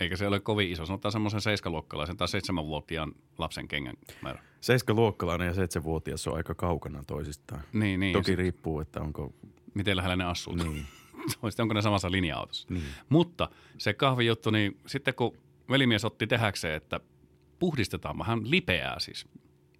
Eikä 0.00 0.16
se 0.16 0.26
ole 0.26 0.40
kovin 0.40 0.70
iso. 0.70 0.86
Sanotaan 0.86 1.12
semmoisen 1.12 1.40
seiskaluokkalaisen 1.40 2.16
tai 2.16 2.28
seitsemänvuotiaan 2.28 3.12
lapsen 3.38 3.68
kengän 3.68 3.96
määrä. 4.22 4.42
Seiskaluokkalainen 4.60 5.46
ja 5.46 5.54
seitsemänvuotias 5.54 6.26
on 6.26 6.36
aika 6.36 6.54
kaukana 6.54 7.02
toisistaan. 7.06 7.60
Niin, 7.72 8.00
niin. 8.00 8.12
Toki 8.12 8.30
ja 8.30 8.36
riippuu, 8.36 8.80
että 8.80 9.00
onko... 9.00 9.34
miten 9.74 9.96
lähellä 9.96 10.16
ne 10.16 10.24
asuu. 10.24 10.54
Niin. 10.54 10.86
Sitten 11.28 11.62
onko 11.62 11.74
ne 11.74 11.82
samassa 11.82 12.10
linja-autossa. 12.10 12.68
Niin. 12.70 12.84
Mutta 13.08 13.48
se 13.78 13.94
kahvijuttu, 13.94 14.50
niin 14.50 14.78
sitten 14.86 15.14
kun 15.14 15.36
velimies 15.70 16.04
otti 16.04 16.26
tehdäkseen, 16.26 16.74
että 16.74 17.00
puhdistetaan 17.58 18.18
vähän 18.18 18.50
lipeää 18.50 18.98
siis, 19.00 19.26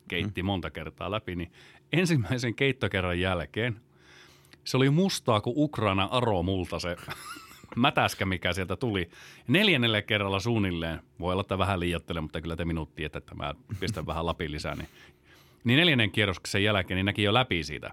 keitti 0.08 0.42
Mm. 0.42 0.46
monta 0.46 0.70
kertaa 0.70 1.10
läpi, 1.10 1.36
niin 1.36 1.52
ensimmäisen 1.92 2.54
keittokerran 2.54 3.20
jälkeen 3.20 3.80
se 4.64 4.76
oli 4.76 4.90
mustaa 4.90 5.40
kuin 5.40 5.54
Ukraina 5.56 6.04
aromulta 6.04 6.78
se 6.78 6.96
mätäskä, 7.76 8.26
mikä 8.26 8.52
sieltä 8.52 8.76
tuli. 8.76 9.10
Neljännelle 9.48 10.02
kerralla 10.02 10.40
suunnilleen, 10.40 11.00
voi 11.20 11.32
olla, 11.32 11.40
että 11.40 11.58
vähän 11.58 11.80
liioittelen, 11.80 12.22
mutta 12.22 12.40
kyllä 12.40 12.56
te 12.56 12.64
minut 12.64 12.94
tiedätte, 12.94 13.18
että 13.18 13.34
mä 13.34 13.54
pistän 13.80 14.06
vähän 14.06 14.26
lapin 14.26 14.52
lisää, 14.52 14.74
niin, 14.74 14.88
niin 15.64 15.76
neljännen 15.78 16.10
kierroksen 16.10 16.64
jälkeen 16.64 16.96
niin 16.96 17.06
näki 17.06 17.22
jo 17.22 17.34
läpi 17.34 17.64
siitä 17.64 17.90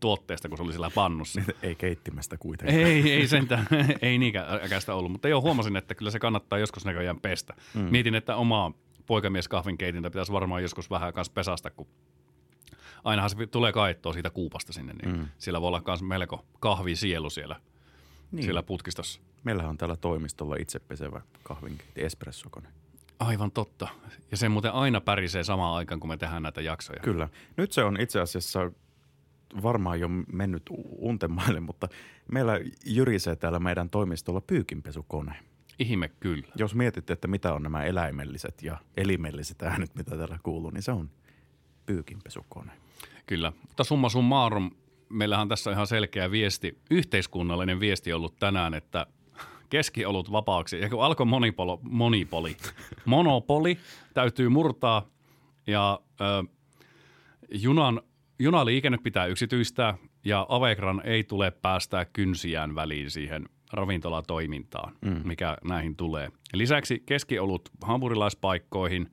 tuotteesta, 0.00 0.48
kun 0.48 0.58
se 0.58 0.62
oli 0.62 0.72
siellä 0.72 0.90
pannussa. 0.94 1.40
Ei 1.62 1.74
keittimestä 1.74 2.36
kuitenkaan. 2.38 2.78
Ei, 2.80 3.12
ei 3.12 3.28
sentään, 3.28 3.66
ei 4.02 4.18
niinkään 4.18 4.64
äkäistä 4.64 4.94
ollut, 4.94 5.12
mutta 5.12 5.28
joo, 5.28 5.40
huomasin, 5.40 5.76
että 5.76 5.94
kyllä 5.94 6.10
se 6.10 6.18
kannattaa 6.18 6.58
joskus 6.58 6.84
näköjään 6.84 7.20
pestä. 7.20 7.54
Mm. 7.74 7.80
Mietin, 7.80 8.14
että 8.14 8.36
omaa 8.36 8.72
poikamieskahvin 9.06 9.78
keitintä 9.78 10.10
pitäisi 10.10 10.32
varmaan 10.32 10.62
joskus 10.62 10.90
vähän 10.90 11.12
kanssa 11.12 11.32
pesasta, 11.32 11.70
kun 11.70 11.86
ainahan 13.04 13.30
se 13.30 13.46
tulee 13.46 13.72
kaettua 13.72 14.12
siitä 14.12 14.30
kuupasta 14.30 14.72
sinne, 14.72 14.92
niin 14.92 15.16
mm. 15.16 15.28
siellä 15.38 15.60
voi 15.60 15.68
olla 15.68 15.82
myös 15.86 16.02
melko 16.02 16.44
kahvisielu 16.60 17.30
siellä, 17.30 17.54
Niin. 17.54 17.66
niin. 18.32 18.44
siellä 18.44 18.62
putkistossa. 18.62 19.20
Meillähän 19.44 19.70
on 19.70 19.78
täällä 19.78 19.96
toimistolla 19.96 20.56
itsepesevä 20.60 21.20
kahvinkeitti, 21.42 22.02
espressokone. 22.02 22.68
Aivan 23.18 23.50
totta. 23.50 23.88
Ja 24.30 24.36
se 24.36 24.48
muuten 24.48 24.72
aina 24.72 25.00
pärisee 25.00 25.44
samaan 25.44 25.76
aikaan, 25.76 26.00
kun 26.00 26.10
me 26.10 26.16
tehdään 26.16 26.42
näitä 26.42 26.60
jaksoja. 26.60 27.00
Kyllä. 27.00 27.28
Nyt 27.56 27.72
se 27.72 27.84
on 27.84 28.00
itse 28.00 28.20
asiassa 28.20 28.72
varmaan 29.62 30.00
jo 30.00 30.08
mennyt 30.32 30.62
untemaille, 30.98 31.60
mutta 31.60 31.88
meillä 32.32 32.52
jyrisee 32.86 33.36
täällä 33.36 33.58
meidän 33.58 33.90
toimistolla 33.90 34.40
pyykinpesukone. 34.40 35.34
Ihme 35.78 36.08
kyllä. 36.08 36.52
Jos 36.56 36.74
mietitte, 36.74 37.12
että 37.12 37.28
mitä 37.28 37.54
on 37.54 37.62
nämä 37.62 37.84
eläimelliset 37.84 38.62
ja 38.62 38.78
elimelliset 38.96 39.62
äänet, 39.62 39.94
mitä 39.94 40.16
täällä 40.16 40.38
kuuluu, 40.42 40.70
niin 40.70 40.82
se 40.82 40.92
on 40.92 41.10
pyykinpesukone. 41.86 42.72
Kyllä. 43.26 43.52
Mutta 43.68 43.84
summa 43.84 44.08
summarum, 44.08 44.70
meillähän 45.08 45.42
on 45.42 45.48
tässä 45.48 45.72
ihan 45.72 45.86
selkeä 45.86 46.30
viesti, 46.30 46.78
yhteiskunnallinen 46.90 47.80
viesti 47.80 48.12
ollut 48.12 48.36
tänään, 48.36 48.74
että 48.74 49.06
keskiolut 49.70 50.32
vapaaksi. 50.32 50.80
Ja 50.80 50.88
kun 50.88 51.04
alkoi 51.04 51.26
monipolo, 51.26 51.80
monipoli, 51.82 52.56
monopoli 53.04 53.78
täytyy 54.14 54.48
murtaa 54.48 55.06
ja 55.66 56.00
ö, 56.20 56.24
junan, 57.50 58.02
junaliikenne 58.40 58.98
pitää 59.02 59.26
yksityistää 59.26 59.98
ja 60.24 60.46
Avegran 60.48 61.02
ei 61.04 61.24
tule 61.24 61.50
päästää 61.50 62.04
kynsiään 62.04 62.74
väliin 62.74 63.10
siihen 63.10 63.44
ravintolatoimintaan, 63.72 64.96
mm. 65.00 65.20
mikä 65.24 65.56
näihin 65.64 65.96
tulee. 65.96 66.28
Lisäksi 66.52 67.02
keskiolut 67.06 67.68
hampurilaispaikkoihin 67.82 69.10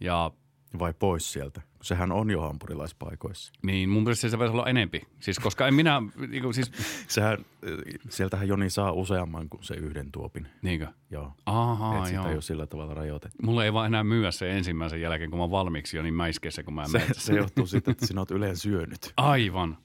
ja 0.00 0.30
Vai 0.78 0.94
pois 0.98 1.32
sieltä? 1.32 1.62
Sehän 1.84 2.12
on 2.12 2.30
jo 2.30 2.40
hampurilaispaikoissa. 2.40 3.52
Niin, 3.62 3.88
mun 3.88 4.02
mielestä 4.02 4.28
se 4.28 4.36
pitäisi 4.36 4.52
olla 4.52 4.66
enempi. 4.66 5.02
Siis 5.20 5.38
koska 5.38 5.68
en 5.68 5.74
minä, 5.74 6.02
niinku, 6.28 6.52
siis, 6.52 6.72
Sehän, 7.08 7.32
äh, 7.32 8.00
sieltähän 8.08 8.48
Joni 8.48 8.70
saa 8.70 8.92
useamman 8.92 9.48
kuin 9.48 9.64
se 9.64 9.74
yhden 9.74 10.12
tuopin. 10.12 10.46
niinkö? 10.62 10.86
Joo. 11.10 11.32
Ahaa, 11.46 11.98
Et 11.98 12.04
sitä 12.06 12.16
joo. 12.20 12.28
ei 12.28 12.34
ole 12.34 12.42
sillä 12.42 12.66
tavalla 12.66 12.94
rajoitettu. 12.94 13.36
Mulle 13.42 13.64
ei 13.64 13.72
vaan 13.72 13.86
enää 13.86 14.04
myyä 14.04 14.30
se 14.30 14.50
ensimmäisen 14.56 15.00
jälkeen, 15.00 15.30
kun 15.30 15.38
mä 15.40 15.50
valmiiksi 15.50 15.96
jo 15.96 16.02
niin 16.02 16.14
mäiskeessä, 16.14 16.62
kun 16.62 16.74
mä 16.74 16.82
en 16.82 16.88
Se, 16.90 17.06
se 17.12 17.34
johtuu 17.34 17.66
siitä, 17.66 17.90
että 17.90 18.06
sinä 18.06 18.20
olet 18.20 18.30
yleen 18.30 18.56
syönyt. 18.56 19.12
Aivan. 19.16 19.78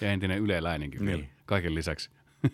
Ja 0.00 0.12
entinen 0.12 0.38
yleläinenkin 0.38 1.04
Niin. 1.04 1.16
vielä, 1.18 1.24
kaiken 1.46 1.74
lisäksi. 1.74 2.10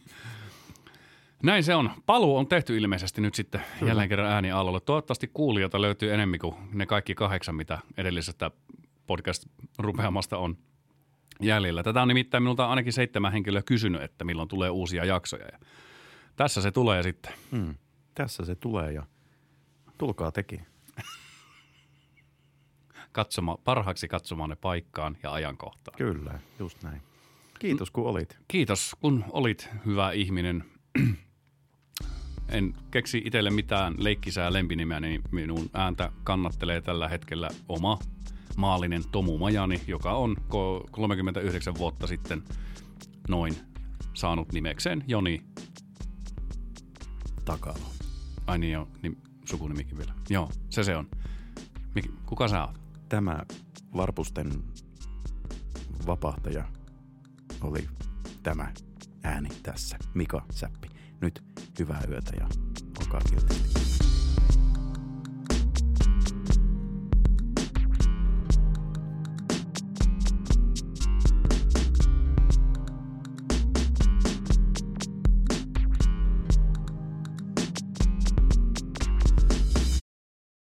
Näin 1.42 1.64
se 1.64 1.74
on. 1.74 1.90
Paluu 2.06 2.36
on 2.36 2.46
tehty 2.46 2.76
ilmeisesti 2.76 3.20
nyt 3.20 3.34
sitten 3.34 3.60
jälleen 3.86 4.08
kerran 4.08 4.32
ääni 4.32 4.50
allolle. 4.50 4.80
Toivottavasti 4.80 5.30
kuulijoita 5.34 5.80
löytyy 5.82 6.14
enemmän 6.14 6.38
kuin 6.38 6.54
ne 6.72 6.86
kaikki 6.86 7.14
kahdeksan, 7.14 7.54
mitä 7.54 7.78
edellisestä 7.96 8.50
podcast-rupeamasta 9.10 10.38
on 10.38 10.56
jäljellä. 11.40 11.82
Tätä 11.82 12.02
on 12.02 12.08
nimittäin 12.08 12.42
minulta 12.42 12.66
ainakin 12.66 12.92
seitsemän 12.92 13.32
henkilöä 13.32 13.62
kysynyt, 13.62 14.02
että 14.02 14.24
milloin 14.24 14.48
tulee 14.48 14.70
uusia 14.70 15.04
jaksoja. 15.04 15.46
Ja 15.52 15.58
tässä 16.36 16.62
se 16.62 16.70
tulee 16.70 17.02
sitten. 17.02 17.32
Hmm. 17.50 17.74
Tässä 18.14 18.44
se 18.44 18.54
tulee 18.54 18.92
ja 18.92 19.06
tulkaa 19.98 20.32
teki. 20.32 20.60
Katsoma, 23.12 23.58
parhaaksi 23.64 24.08
katsomaan 24.08 24.50
ne 24.50 24.56
paikkaan 24.56 25.16
ja 25.22 25.32
ajankohtaan. 25.32 25.98
Kyllä, 25.98 26.38
just 26.58 26.82
näin. 26.82 27.02
Kiitos 27.58 27.90
kun 27.90 28.06
olit. 28.06 28.38
Kiitos, 28.48 28.96
kun 29.00 29.24
olit 29.30 29.68
hyvä 29.86 30.12
ihminen. 30.12 30.64
En 32.48 32.74
keksi 32.90 33.22
itselle 33.24 33.50
mitään 33.50 33.94
leikkisää 33.98 34.52
lempinimeä, 34.52 35.00
niin 35.00 35.22
minun 35.30 35.70
ääntä 35.74 36.12
kannattelee 36.24 36.80
tällä 36.80 37.08
hetkellä 37.08 37.48
oma 37.68 37.98
maallinen 38.60 39.02
Tomu 39.12 39.38
Majani, 39.38 39.82
joka 39.86 40.12
on 40.12 40.36
ko- 40.38 40.88
39 40.90 41.74
vuotta 41.74 42.06
sitten 42.06 42.42
noin 43.28 43.56
saanut 44.14 44.52
nimekseen 44.52 45.04
Joni. 45.06 45.42
Takalo. 47.44 47.90
Ai 48.46 48.58
niin 48.58 48.72
joo, 48.72 48.88
niin 49.02 49.16
sukunimikin 49.44 49.98
vielä. 49.98 50.14
Joo, 50.30 50.50
se 50.70 50.84
se 50.84 50.96
on. 50.96 51.08
Mik, 51.94 52.10
kuka 52.26 52.48
sä 52.48 52.64
oot? 52.64 52.80
Tämä 53.08 53.42
Varpusten 53.96 54.52
vapahtaja 56.06 56.64
oli 57.60 57.88
tämä 58.42 58.72
ääni 59.22 59.48
tässä. 59.62 59.98
Mika 60.14 60.42
Säppi. 60.50 60.88
Nyt 61.20 61.42
hyvää 61.78 62.02
yötä 62.08 62.32
ja 62.40 62.48
olkaa 63.00 63.20
kiltisti. 63.30 63.89